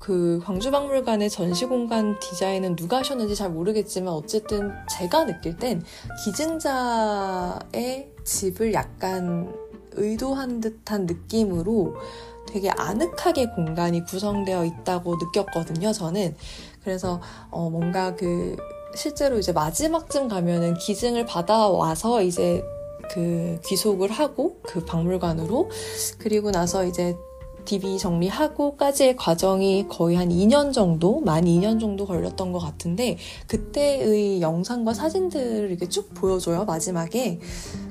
그 0.00 0.40
광주박물관의 0.44 1.30
전시 1.30 1.66
공간 1.66 2.18
디자인은 2.18 2.74
누가 2.74 2.98
하셨는지 2.98 3.36
잘 3.36 3.50
모르겠지만 3.50 4.12
어쨌든 4.12 4.72
제가 4.90 5.24
느낄 5.26 5.56
땐 5.56 5.84
기증자의 6.24 8.10
집을 8.24 8.74
약간 8.74 9.54
의도한 9.92 10.60
듯한 10.60 11.06
느낌으로 11.06 11.94
되게 12.48 12.70
아늑하게 12.70 13.50
공간이 13.50 14.04
구성되어 14.04 14.64
있다고 14.64 15.16
느꼈거든요, 15.16 15.92
저는. 15.92 16.34
그래서 16.82 17.20
어, 17.50 17.70
뭔가 17.70 18.14
그 18.16 18.56
실제로 18.94 19.38
이제 19.38 19.52
마지막쯤 19.52 20.28
가면은 20.28 20.74
기증을 20.74 21.26
받아와서 21.26 22.22
이제 22.22 22.64
그 23.10 23.60
귀속을 23.66 24.10
하고 24.10 24.58
그 24.62 24.84
박물관으로 24.84 25.70
그리고 26.18 26.50
나서 26.50 26.84
이제 26.84 27.16
DB 27.64 27.98
정리하고까지의 27.98 29.16
과정이 29.16 29.86
거의 29.88 30.16
한 30.16 30.28
2년 30.28 30.72
정도, 30.72 31.20
만 31.20 31.44
2년 31.44 31.80
정도 31.80 32.06
걸렸던 32.06 32.52
것 32.52 32.58
같은데, 32.58 33.16
그때의 33.46 34.42
영상과 34.42 34.92
사진들을 34.92 35.70
이렇게 35.70 35.88
쭉 35.88 36.12
보여줘요, 36.12 36.66
마지막에. 36.66 37.40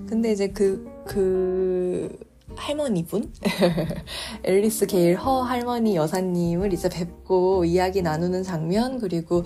근데 0.08 0.32
이제 0.32 0.50
그, 0.50 0.88
그, 1.06 2.16
할머니분 2.56 3.32
앨리스 4.44 4.86
게일 4.86 5.18
허 5.18 5.42
할머니 5.42 5.96
여사님을 5.96 6.72
이제 6.72 6.88
뵙고 6.88 7.66
이야기 7.66 8.02
나누는 8.04 8.44
장면 8.44 9.00
그리고 9.00 9.44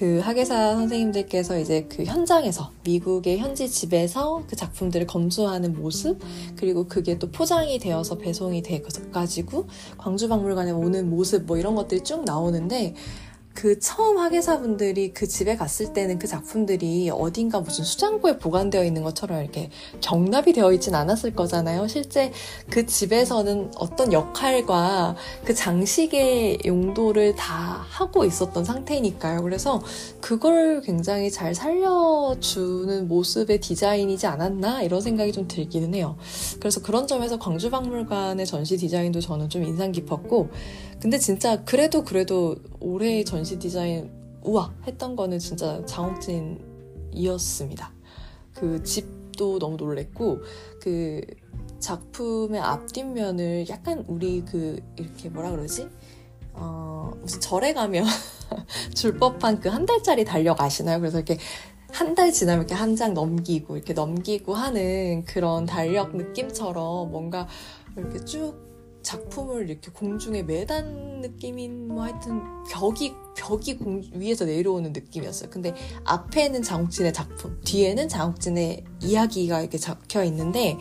그 0.00 0.18
학예사 0.18 0.76
선생님들께서 0.76 1.58
이제 1.58 1.86
그 1.90 2.04
현장에서 2.04 2.70
미국의 2.84 3.36
현지 3.36 3.68
집에서 3.68 4.42
그 4.48 4.56
작품들을 4.56 5.06
검수하는 5.06 5.74
모습 5.74 6.18
그리고 6.56 6.88
그게 6.88 7.18
또 7.18 7.30
포장이 7.30 7.78
되어서 7.78 8.16
배송이 8.16 8.62
돼 8.62 8.80
가지고 9.12 9.68
광주박물관에 9.98 10.70
오는 10.70 11.10
모습 11.10 11.44
뭐 11.44 11.58
이런 11.58 11.74
것들이 11.74 12.02
쭉 12.02 12.24
나오는데 12.24 12.94
그 13.54 13.78
처음 13.78 14.16
학예사분들이 14.18 15.12
그 15.12 15.26
집에 15.26 15.56
갔을 15.56 15.92
때는 15.92 16.18
그 16.18 16.26
작품들이 16.26 17.10
어딘가 17.10 17.60
무슨 17.60 17.84
수장고에 17.84 18.38
보관되어 18.38 18.84
있는 18.84 19.02
것처럼 19.02 19.42
이렇게 19.42 19.70
경납이 20.00 20.52
되어 20.52 20.72
있진 20.72 20.94
않았을 20.94 21.34
거잖아요. 21.34 21.88
실제 21.88 22.32
그 22.70 22.86
집에서는 22.86 23.72
어떤 23.76 24.12
역할과 24.12 25.16
그 25.44 25.54
장식의 25.54 26.60
용도를 26.64 27.34
다 27.34 27.84
하고 27.88 28.24
있었던 28.24 28.64
상태니까요. 28.64 29.42
그래서 29.42 29.82
그걸 30.20 30.80
굉장히 30.80 31.30
잘 31.30 31.54
살려주는 31.54 33.08
모습의 33.08 33.60
디자인이지 33.60 34.26
않았나 34.26 34.82
이런 34.82 35.00
생각이 35.00 35.32
좀 35.32 35.48
들기는 35.48 35.94
해요. 35.94 36.16
그래서 36.60 36.80
그런 36.80 37.06
점에서 37.06 37.38
광주박물관의 37.38 38.46
전시 38.46 38.76
디자인도 38.76 39.20
저는 39.20 39.48
좀 39.48 39.64
인상 39.64 39.92
깊었고 39.92 40.48
근데 41.00 41.18
진짜 41.18 41.64
그래도 41.64 42.04
그래도 42.04 42.56
올해의 42.80 43.24
전시 43.24 43.58
디자인 43.58 44.10
우와 44.42 44.74
했던 44.86 45.16
거는 45.16 45.38
진짜 45.38 45.82
장옥진이었습니다. 45.86 47.92
그 48.54 48.82
집도 48.82 49.58
너무 49.58 49.76
놀랬고 49.76 50.40
그 50.80 51.20
작품의 51.78 52.60
앞뒷면을 52.60 53.68
약간 53.70 54.04
우리 54.08 54.44
그 54.44 54.80
이렇게 54.96 55.28
뭐라 55.30 55.50
그러지? 55.52 55.88
어, 56.52 57.12
무슨 57.22 57.40
절에 57.40 57.72
가면 57.72 58.04
줄 58.94 59.16
법한 59.18 59.60
그 59.60 59.68
한 59.70 59.86
달짜리 59.86 60.24
달력 60.24 60.60
아시나요? 60.60 60.98
그래서 61.00 61.18
이렇게 61.18 61.38
한 61.92 62.14
달 62.14 62.32
지나면 62.32 62.62
이렇게 62.66 62.74
한 62.74 62.94
장 62.96 63.14
넘기고 63.14 63.76
이렇게 63.76 63.92
넘기고 63.94 64.54
하는 64.54 65.24
그런 65.24 65.64
달력 65.66 66.14
느낌처럼 66.16 67.10
뭔가 67.10 67.48
이렇게 67.96 68.24
쭉 68.24 68.69
작품을 69.10 69.68
이렇게 69.68 69.90
공중에 69.90 70.44
매단 70.44 71.20
느낌인 71.20 71.88
뭐 71.88 72.04
하여튼 72.04 72.40
벽이 72.70 73.12
벽이 73.36 73.76
공, 73.78 74.02
위에서 74.14 74.44
내려오는 74.44 74.92
느낌이었어요. 74.92 75.50
근데 75.50 75.74
앞에는 76.04 76.62
장욱진의 76.62 77.12
작품, 77.12 77.60
뒤에는 77.64 78.08
장욱진의 78.08 78.84
이야기가 79.02 79.60
이렇게 79.62 79.78
적혀 79.78 80.22
있는데 80.24 80.78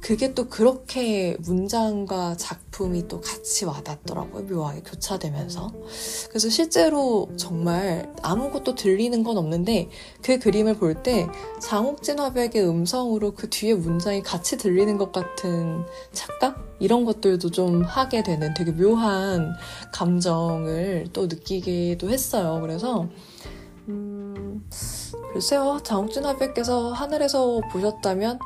그게 0.00 0.34
또 0.34 0.48
그렇게 0.48 1.36
문장과 1.40 2.36
작품이 2.36 3.06
또 3.08 3.20
같이 3.20 3.64
와닿더라고요. 3.64 4.44
묘하게 4.44 4.82
교차되면서. 4.82 5.72
그래서 6.28 6.48
실제로 6.48 7.28
정말 7.36 8.12
아무것도 8.22 8.74
들리는 8.74 9.22
건 9.22 9.36
없는데 9.36 9.88
그 10.22 10.38
그림을 10.38 10.76
볼 10.76 11.02
때 11.02 11.26
장옥진 11.60 12.18
화백의 12.18 12.68
음성으로 12.68 13.34
그 13.34 13.48
뒤에 13.48 13.74
문장이 13.74 14.22
같이 14.22 14.56
들리는 14.56 14.96
것 14.96 15.10
같은 15.10 15.84
착각? 16.12 16.61
이런 16.78 17.04
것들도 17.04 17.50
좀 17.50 17.82
하게 17.82 18.22
되는 18.22 18.52
되게 18.54 18.72
묘한 18.72 19.54
감정을 19.92 21.08
또 21.12 21.26
느끼기도 21.26 22.10
했어요. 22.10 22.58
그래서 22.60 23.08
음, 23.88 24.64
글쎄요. 25.32 25.80
장옥진 25.82 26.24
화백께서 26.24 26.92
하늘에서 26.92 27.60
보셨다면 27.72 28.38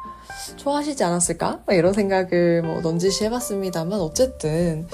좋아하시지 0.57 1.03
않았을까? 1.03 1.65
이런 1.71 1.93
생각을 1.93 2.63
뭐 2.63 2.81
넌지시 2.81 3.25
해봤습니다만 3.25 4.01
어쨌든 4.01 4.87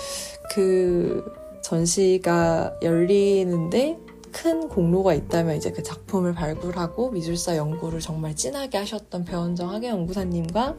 그 0.55 1.25
전시가 1.63 2.75
열리는데 2.83 3.99
큰 4.33 4.69
공로가 4.69 5.13
있다면 5.15 5.57
이제 5.57 5.71
그 5.71 5.83
작품을 5.83 6.33
발굴하고 6.35 7.11
미술사 7.11 7.57
연구를 7.57 8.01
정말 8.01 8.35
진하게 8.35 8.79
하셨던 8.79 9.25
배원정 9.25 9.71
학예연구사님과 9.71 10.77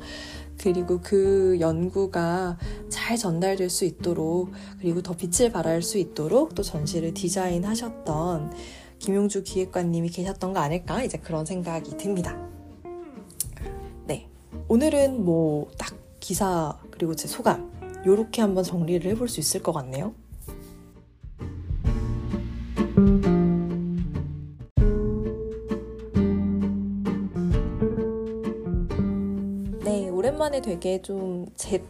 그리고 0.58 1.00
그 1.02 1.58
연구가 1.60 2.58
잘 2.90 3.18
전달될 3.18 3.70
수 3.70 3.86
있도록 3.86 4.52
그리고 4.80 5.02
더 5.02 5.16
빛을 5.16 5.52
발할 5.52 5.82
수 5.82 5.98
있도록 5.98 6.56
또 6.56 6.64
전시를 6.64 7.14
디자인하셨던 7.14 8.54
김용주 9.00 9.44
기획관님이 9.44 10.10
계셨던 10.10 10.54
거 10.54 10.60
아닐까 10.60 11.04
이제 11.04 11.18
그런 11.18 11.46
생각이 11.46 11.98
듭니다. 11.98 12.44
오늘은 14.68 15.24
뭐 15.24 15.70
딱 15.78 15.96
기사 16.20 16.80
그리고 16.90 17.16
제 17.16 17.28
소감 17.28 17.72
요렇게 18.06 18.42
한번 18.42 18.64
정리를 18.64 19.10
해볼 19.12 19.28
수 19.28 19.40
있을 19.40 19.62
것 19.62 19.72
같네요. 19.74 20.14
네, 30.44 30.60
오랜만에 30.60 30.62
되게 30.62 31.02
좀 31.02 31.46
제 31.56 31.82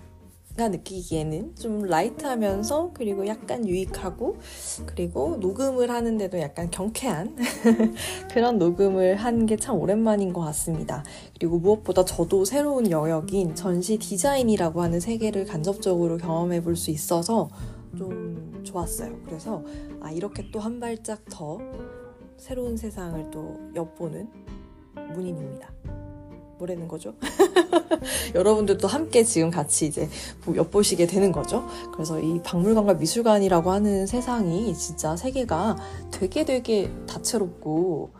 가 0.55 0.67
느끼기에는 0.69 1.55
좀 1.55 1.81
라이트하면서 1.81 2.91
그리고 2.93 3.25
약간 3.25 3.67
유익하고 3.67 4.37
그리고 4.85 5.37
녹음을 5.37 5.89
하는데도 5.89 6.39
약간 6.39 6.69
경쾌한 6.69 7.35
그런 8.31 8.59
녹음을 8.59 9.15
한 9.15 9.47
게 9.47 9.57
참 9.57 9.79
오랜만인 9.79 10.31
것 10.31 10.41
같습니다. 10.41 11.03
그리고 11.39 11.57
무엇보다 11.57 12.05
저도 12.05 12.45
새로운 12.45 12.91
영역인 12.91 13.55
전시 13.55 13.97
디자인이라고 13.97 14.83
하는 14.83 14.99
세계를 14.99 15.45
간접적으로 15.45 16.17
경험해 16.17 16.61
볼 16.61 16.75
수 16.75 16.91
있어서 16.91 17.49
좀 17.97 18.61
좋았어요. 18.63 19.17
그래서 19.25 19.63
아 20.01 20.11
이렇게 20.11 20.51
또 20.51 20.59
한 20.59 20.79
발짝 20.79 21.25
더 21.31 21.57
새로운 22.37 22.77
세상을 22.77 23.31
또 23.31 23.59
엿보는 23.75 24.29
문인입니다. 25.15 25.71
뭐라는 26.63 26.87
거죠? 26.87 27.13
여러분들도 28.35 28.87
함께 28.87 29.23
지금 29.23 29.49
같이 29.49 29.85
이제 29.85 30.09
엿보시게 30.53 31.07
되는 31.07 31.31
거죠. 31.31 31.67
그래서 31.93 32.19
이 32.19 32.41
박물관과 32.41 32.95
미술관이라고 32.95 33.71
하는 33.71 34.07
세상이 34.07 34.73
진짜 34.75 35.15
세계가 35.15 35.77
되게 36.11 36.45
되게 36.45 36.91
다채롭고 37.07 38.11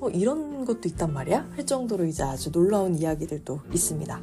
어, 0.00 0.08
이런 0.10 0.64
것도 0.64 0.80
있단 0.86 1.12
말이야? 1.12 1.50
할 1.54 1.66
정도로 1.66 2.04
이제 2.06 2.22
아주 2.22 2.50
놀라운 2.50 2.96
이야기들도 2.96 3.60
있습니다. 3.72 4.20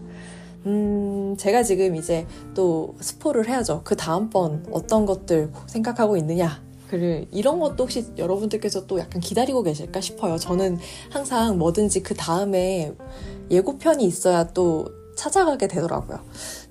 음, 0.66 1.36
제가 1.38 1.63
지금 1.63 1.96
이제 1.96 2.28
또 2.54 2.96
스포를 3.00 3.48
해야죠. 3.48 3.82
그 3.84 3.96
다음번 3.96 4.66
어떤 4.72 5.06
것들 5.06 5.52
생각하고 5.68 6.18
있느냐. 6.18 6.68
그 6.90 7.26
이런 7.32 7.60
것도 7.60 7.84
혹시 7.84 8.06
여러분들께서 8.18 8.88
또 8.88 9.00
약간 9.00 9.22
기다리고 9.22 9.63
계실까 9.63 10.02
싶어요. 10.02 10.38
저는 10.38 10.78
항상 11.10 11.58
뭐든지 11.58 12.02
그 12.02 12.13
다음에 12.13 12.94
예고편이 13.49 14.03
있어야 14.05 14.47
또 14.53 14.86
찾아가게 15.15 15.67
되더라고요. 15.67 16.19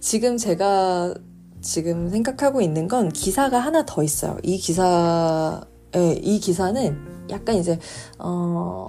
지금 0.01 0.37
제가 0.37 1.15
지금 1.61 2.09
생각하고 2.09 2.61
있는 2.61 2.87
건 2.87 3.09
기사가 3.09 3.59
하나 3.59 3.85
더 3.85 4.03
있어요. 4.03 4.37
이 4.43 4.57
기사, 4.59 5.67
예, 5.97 6.13
이 6.13 6.39
기사는 6.39 6.97
약간 7.31 7.57
이제, 7.57 7.79
어, 8.19 8.87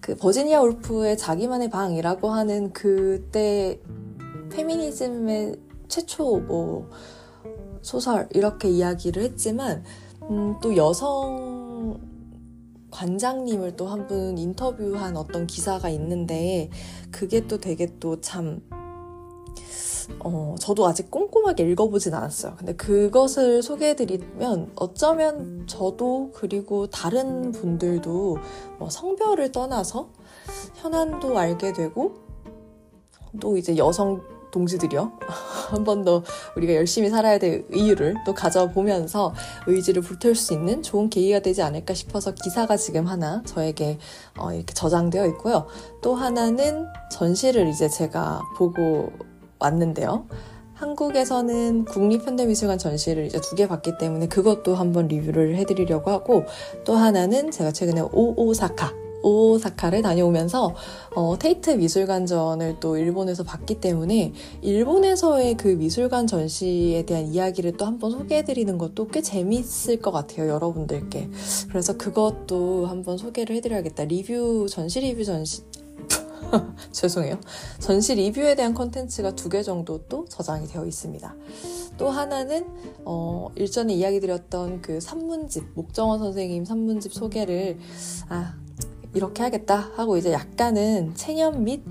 그 0.00 0.16
버지니아 0.16 0.60
울프의 0.60 1.18
자기만의 1.18 1.70
방이라고 1.70 2.30
하는 2.30 2.72
그때 2.72 3.80
페미니즘의 4.50 5.56
최초 5.88 6.38
뭐 6.38 6.88
소설 7.82 8.28
이렇게 8.32 8.68
이야기를 8.68 9.22
했지만 9.22 9.84
음, 10.30 10.56
또 10.60 10.76
여성 10.76 11.45
관장님을 12.96 13.76
또 13.76 13.86
한 13.86 14.06
분 14.06 14.38
인터뷰한 14.38 15.16
어떤 15.16 15.46
기사가 15.46 15.88
있는데 15.90 16.70
그게 17.10 17.46
또 17.46 17.58
되게 17.58 17.98
또참 17.98 18.62
어, 20.20 20.54
저도 20.60 20.86
아직 20.86 21.10
꼼꼼하게 21.10 21.68
읽어보진 21.70 22.14
않았어요. 22.14 22.54
근데 22.56 22.74
그것을 22.76 23.62
소개해드리면 23.62 24.72
어쩌면 24.76 25.66
저도 25.66 26.30
그리고 26.34 26.86
다른 26.86 27.50
분들도 27.52 28.38
뭐 28.78 28.88
성별을 28.88 29.50
떠나서 29.52 30.10
현안도 30.76 31.36
알게 31.36 31.72
되고 31.72 32.14
또 33.40 33.56
이제 33.56 33.76
여성 33.76 34.22
동지들이요. 34.56 35.12
한 35.70 35.84
번 35.84 36.04
더 36.04 36.22
우리가 36.56 36.74
열심히 36.74 37.10
살아야 37.10 37.38
될 37.38 37.64
이유를 37.74 38.14
또 38.24 38.32
가져보면서 38.32 39.34
의지를 39.66 40.02
불태울 40.02 40.34
수 40.34 40.52
있는 40.54 40.82
좋은 40.82 41.10
계기가 41.10 41.40
되지 41.40 41.62
않을까 41.62 41.94
싶어서 41.94 42.32
기사가 42.32 42.76
지금 42.76 43.06
하나 43.06 43.42
저에게 43.44 43.98
어, 44.38 44.52
이렇게 44.52 44.72
저장되어 44.72 45.26
있고요. 45.28 45.66
또 46.02 46.14
하나는 46.14 46.86
전시를 47.10 47.68
이제 47.68 47.88
제가 47.88 48.42
보고 48.56 49.10
왔는데요. 49.58 50.26
한국에서는 50.74 51.86
국립현대미술관 51.86 52.78
전시를 52.78 53.26
이제 53.26 53.40
두 53.40 53.56
개 53.56 53.66
봤기 53.66 53.96
때문에 53.98 54.28
그것도 54.28 54.74
한번 54.74 55.08
리뷰를 55.08 55.56
해드리려고 55.56 56.10
하고 56.10 56.44
또 56.84 56.94
하나는 56.94 57.50
제가 57.50 57.72
최근에 57.72 58.02
오오사카 58.12 58.92
오사카를 59.26 60.02
다녀오면서 60.02 60.74
어, 61.16 61.36
테이트 61.38 61.70
미술관전을 61.70 62.76
또 62.80 62.96
일본에서 62.96 63.42
봤기 63.42 63.80
때문에 63.80 64.32
일본에서의 64.62 65.56
그 65.56 65.68
미술관 65.68 66.26
전시에 66.26 67.04
대한 67.04 67.26
이야기를 67.26 67.76
또 67.76 67.86
한번 67.86 68.12
소개해드리는 68.12 68.78
것도 68.78 69.08
꽤 69.08 69.20
재밌을 69.22 70.00
것 70.00 70.12
같아요 70.12 70.48
여러분들께 70.48 71.28
그래서 71.68 71.96
그것도 71.96 72.86
한번 72.86 73.18
소개를 73.18 73.56
해드려야겠다 73.56 74.04
리뷰 74.04 74.66
전시 74.70 75.00
리뷰 75.00 75.24
전시 75.24 75.62
죄송해요. 76.92 77.40
전시 77.80 78.14
리뷰에 78.14 78.54
대한 78.54 78.72
컨텐츠가 78.74 79.34
두 79.34 79.48
개 79.48 79.62
정도 79.62 79.98
또 80.08 80.24
저장이 80.28 80.66
되어 80.66 80.86
있습니다. 80.86 81.34
또 81.98 82.10
하나는 82.10 82.66
어, 83.04 83.48
일전에 83.56 83.94
이야기 83.94 84.20
드렸던 84.20 84.82
그 84.82 85.00
산문집 85.00 85.64
목정원 85.74 86.18
선생님 86.18 86.64
산문집 86.64 87.12
소개를 87.12 87.78
아 88.28 88.54
이렇게 89.16 89.42
하겠다 89.42 89.92
하고 89.96 90.18
이제 90.18 90.30
약간은 90.30 91.14
체념 91.14 91.64
및 91.64 91.82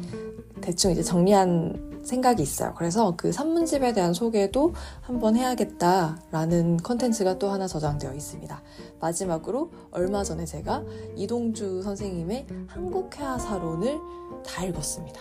대충 0.61 0.91
이제 0.91 1.01
정리한 1.01 2.03
생각이 2.03 2.43
있어요. 2.43 2.75
그래서 2.77 3.15
그 3.17 3.31
산문집에 3.31 3.93
대한 3.93 4.13
소개도 4.13 4.75
한번 5.01 5.35
해야겠다라는 5.35 6.77
컨텐츠가 6.77 7.39
또 7.39 7.49
하나 7.49 7.65
저장되어 7.65 8.13
있습니다. 8.13 8.61
마지막으로 8.99 9.71
얼마 9.89 10.23
전에 10.23 10.45
제가 10.45 10.83
이동주 11.15 11.81
선생님의 11.81 12.45
한국회화사론을 12.67 13.99
다 14.45 14.63
읽었습니다. 14.65 15.19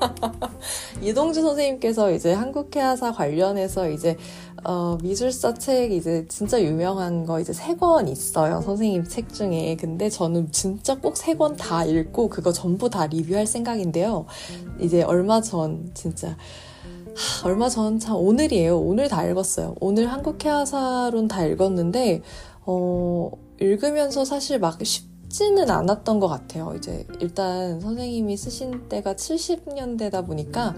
이동주 1.02 1.42
선생님께서 1.42 2.12
이제 2.12 2.32
한국회화사 2.32 3.10
관련해서 3.12 3.88
이제 3.88 4.16
어, 4.64 4.96
미술사 5.02 5.54
책 5.54 5.92
이제 5.92 6.26
진짜 6.28 6.62
유명한 6.62 7.26
거 7.26 7.38
이제 7.40 7.52
세 7.52 7.76
권 7.76 8.08
있어요. 8.08 8.60
선생님 8.62 9.04
책 9.04 9.32
중에. 9.32 9.76
근데 9.76 10.08
저는 10.08 10.50
진짜 10.52 10.94
꼭 10.98 11.14
세 11.16 11.34
권 11.36 11.56
다 11.56 11.84
읽고 11.84 12.28
그거 12.28 12.52
전부 12.52 12.88
다 12.90 13.06
리뷰할 13.06 13.46
생각인데요. 13.46 14.26
이제 14.80 15.02
얼마 15.02 15.40
전 15.40 15.90
진짜 15.94 16.36
하, 17.16 17.48
얼마 17.48 17.68
전 17.68 17.98
참 17.98 18.16
오늘이에요. 18.16 18.78
오늘 18.78 19.08
다 19.08 19.24
읽었어요. 19.26 19.74
오늘 19.80 20.10
한국회화사론 20.12 21.28
다 21.28 21.44
읽었는데 21.44 22.22
어, 22.66 23.30
읽으면서 23.60 24.24
사실 24.24 24.58
막 24.58 24.78
쉽, 24.84 25.12
쉽지는 25.34 25.68
않았던 25.68 26.20
것 26.20 26.28
같아요. 26.28 26.74
이제 26.76 27.04
일단 27.18 27.80
선생님이 27.80 28.36
쓰신 28.36 28.88
때가 28.88 29.14
70년대다 29.14 30.24
보니까 30.26 30.76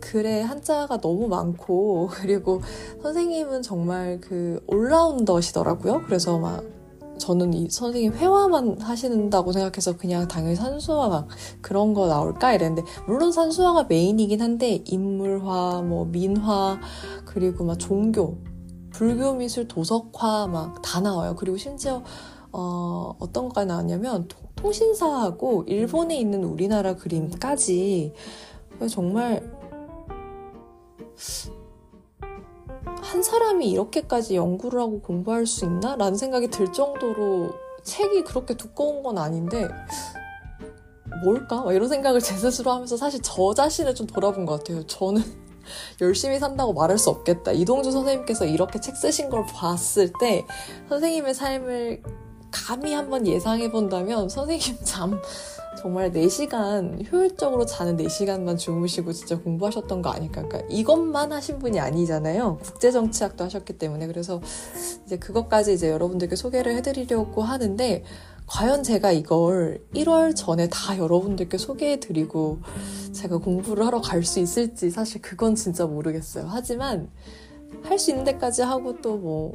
글의 0.00 0.44
한자가 0.44 1.00
너무 1.00 1.28
많고 1.28 2.08
그리고 2.14 2.60
선생님은 3.02 3.62
정말 3.62 4.20
그 4.20 4.62
올라운더시더라고요. 4.66 6.02
그래서 6.06 6.38
막 6.38 6.64
저는 7.18 7.52
이 7.52 7.68
선생님 7.68 8.14
회화만 8.14 8.80
하시는다고 8.80 9.52
생각해서 9.52 9.96
그냥 9.96 10.26
당연히 10.26 10.56
산수화 10.56 11.08
막 11.08 11.28
그런 11.60 11.92
거 11.92 12.06
나올까 12.06 12.54
이랬는데 12.54 12.82
물론 13.06 13.30
산수화가 13.30 13.84
메인이긴 13.84 14.40
한데 14.40 14.82
인물화, 14.86 15.82
뭐 15.82 16.06
민화 16.06 16.80
그리고 17.26 17.64
막 17.64 17.78
종교, 17.78 18.38
불교 18.90 19.34
미술 19.34 19.68
도석화 19.68 20.46
막 20.46 20.80
다 20.82 21.00
나와요. 21.00 21.36
그리고 21.36 21.56
심지어 21.58 22.02
어, 22.52 23.14
어떤 23.18 23.48
것까지 23.48 23.66
나왔냐면 23.66 24.26
통신사하고 24.56 25.64
일본에 25.66 26.18
있는 26.18 26.44
우리나라 26.44 26.96
그림까지 26.96 28.12
정말 28.88 29.59
한 33.02 33.22
사람이 33.22 33.70
이렇게까지 33.70 34.36
연구를 34.36 34.80
하고 34.80 35.00
공부할 35.00 35.46
수 35.46 35.64
있나? 35.64 35.96
라는 35.96 36.16
생각이 36.16 36.48
들 36.48 36.72
정도로 36.72 37.50
책이 37.82 38.24
그렇게 38.24 38.54
두꺼운 38.54 39.02
건 39.02 39.18
아닌데 39.18 39.68
뭘까? 41.24 41.64
이런 41.72 41.88
생각을 41.88 42.20
제 42.22 42.36
스스로 42.36 42.70
하면서 42.70 42.96
사실 42.96 43.20
저 43.22 43.54
자신을 43.54 43.94
좀 43.94 44.06
돌아본 44.06 44.46
것 44.46 44.58
같아요. 44.58 44.86
저는 44.86 45.22
열심히 46.00 46.38
산다고 46.38 46.72
말할 46.72 46.98
수 46.98 47.10
없겠다. 47.10 47.52
이동주 47.52 47.90
선생님께서 47.90 48.46
이렇게 48.46 48.80
책 48.80 48.96
쓰신 48.96 49.30
걸 49.30 49.44
봤을 49.46 50.12
때 50.18 50.46
선생님의 50.88 51.34
삶을 51.34 52.02
감히 52.50 52.92
한번 52.94 53.26
예상해 53.26 53.70
본다면 53.70 54.28
선생님 54.28 54.78
잠 54.84 55.20
정말 55.80 56.12
4시간 56.12 57.10
효율적으로 57.10 57.64
자는 57.64 57.96
4시간만 57.96 58.58
주무시고 58.58 59.12
진짜 59.14 59.38
공부하셨던 59.38 60.02
거 60.02 60.10
아닐까. 60.10 60.42
그러니까 60.42 60.68
이것만 60.70 61.32
하신 61.32 61.58
분이 61.58 61.80
아니잖아요. 61.80 62.58
국제정치학도 62.62 63.44
하셨기 63.44 63.78
때문에. 63.78 64.06
그래서 64.06 64.42
이제 65.06 65.18
그것까지 65.18 65.72
이제 65.72 65.88
여러분들께 65.90 66.36
소개를 66.36 66.74
해드리려고 66.76 67.42
하는데 67.42 68.04
과연 68.46 68.82
제가 68.82 69.12
이걸 69.12 69.82
1월 69.94 70.36
전에 70.36 70.68
다 70.68 70.98
여러분들께 70.98 71.56
소개해드리고 71.56 72.58
제가 73.12 73.38
공부를 73.38 73.86
하러 73.86 74.00
갈 74.02 74.22
수 74.22 74.38
있을지 74.38 74.90
사실 74.90 75.22
그건 75.22 75.54
진짜 75.54 75.86
모르겠어요. 75.86 76.46
하지만 76.48 77.08
할 77.84 77.98
수 77.98 78.10
있는 78.10 78.24
데까지 78.24 78.62
하고 78.62 79.00
또 79.00 79.16
뭐, 79.16 79.52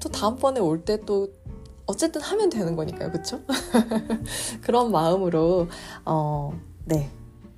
또 0.00 0.08
다음번에 0.08 0.58
올 0.58 0.84
때 0.84 0.96
또 1.06 1.28
어쨌든 1.88 2.20
하면 2.20 2.50
되는 2.50 2.76
거니까요. 2.76 3.10
그쵸? 3.10 3.40
그런 4.62 4.92
마음으로, 4.92 5.66
어, 6.04 6.52
네. 6.84 7.10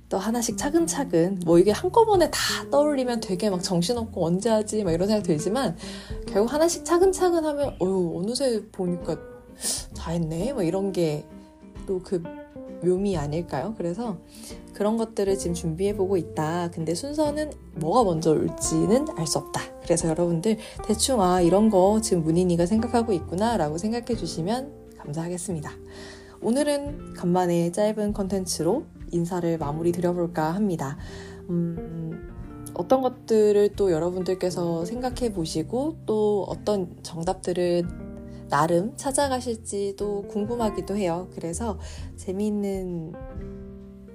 또 0.09 0.17
하나씩 0.17 0.57
차근차근, 0.57 1.41
뭐 1.45 1.59
이게 1.59 1.71
한꺼번에 1.71 2.29
다 2.31 2.39
떠올리면 2.71 3.19
되게 3.21 3.49
막 3.49 3.61
정신없고 3.63 4.25
언제 4.25 4.49
하지? 4.49 4.83
막 4.83 4.91
이런 4.91 5.07
생각 5.07 5.23
들지만, 5.23 5.77
결국 6.27 6.51
하나씩 6.51 6.83
차근차근 6.83 7.45
하면, 7.45 7.75
어휴, 7.79 8.19
어느새 8.19 8.63
보니까 8.71 9.17
다 9.95 10.11
했네? 10.11 10.53
뭐 10.53 10.63
이런 10.63 10.91
게 10.91 11.25
또 11.85 11.99
그 11.99 12.21
묘미 12.83 13.17
아닐까요? 13.17 13.73
그래서 13.77 14.17
그런 14.73 14.97
것들을 14.97 15.37
지금 15.37 15.53
준비해보고 15.53 16.17
있다. 16.17 16.71
근데 16.71 16.95
순서는 16.95 17.51
뭐가 17.75 18.03
먼저 18.03 18.31
올지는 18.31 19.07
알 19.17 19.27
수 19.27 19.37
없다. 19.37 19.61
그래서 19.83 20.07
여러분들 20.09 20.57
대충 20.85 21.21
아 21.21 21.41
이런 21.41 21.69
거 21.69 21.99
지금 22.01 22.23
문인이가 22.23 22.65
생각하고 22.65 23.13
있구나 23.13 23.57
라고 23.57 23.77
생각해 23.77 24.15
주시면 24.15 24.71
감사하겠습니다. 24.97 25.71
오늘은 26.41 27.13
간만에 27.13 27.71
짧은 27.71 28.13
컨텐츠로 28.13 28.83
인사를 29.11 29.57
마무리 29.57 29.91
드려볼까 29.91 30.51
합니다. 30.51 30.97
음, 31.49 32.31
어떤 32.73 33.01
것들을 33.01 33.75
또 33.75 33.91
여러분들께서 33.91 34.85
생각해 34.85 35.33
보시고 35.33 35.97
또 36.05 36.45
어떤 36.47 36.95
정답들을 37.03 38.10
나름 38.51 38.95
찾아가실지도 38.97 40.27
궁금하기도 40.27 40.97
해요. 40.97 41.29
그래서 41.33 41.79
재미있는 42.17 43.13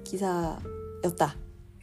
기사였다. 0.03 1.35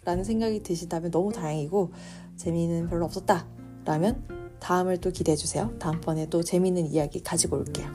라는 0.05 0.23
생각이 0.23 0.63
드신다면 0.63 1.11
너무 1.11 1.33
다행이고, 1.33 1.91
재미는 2.37 2.89
별로 2.89 3.07
없었다. 3.07 3.47
라면 3.85 4.25
다음을 4.61 4.99
또 4.99 5.11
기대해 5.11 5.35
주세요. 5.37 5.75
다음번에 5.79 6.29
또 6.31 6.43
재미있는 6.43 6.87
이야기 6.87 7.23
가지고 7.23 7.57
올게요. 7.57 7.89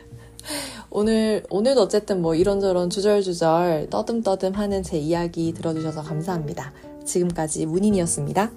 오늘, 0.88 1.44
오늘도 1.50 1.82
어쨌든 1.82 2.22
뭐 2.22 2.34
이런저런 2.36 2.88
주절주절 2.88 3.88
떠듬떠듬 3.90 4.52
하는 4.54 4.82
제 4.84 4.96
이야기 4.96 5.52
들어주셔서 5.52 6.02
감사합니다. 6.02 6.72
지금까지 7.04 7.66
문인이었습니다. 7.66 8.52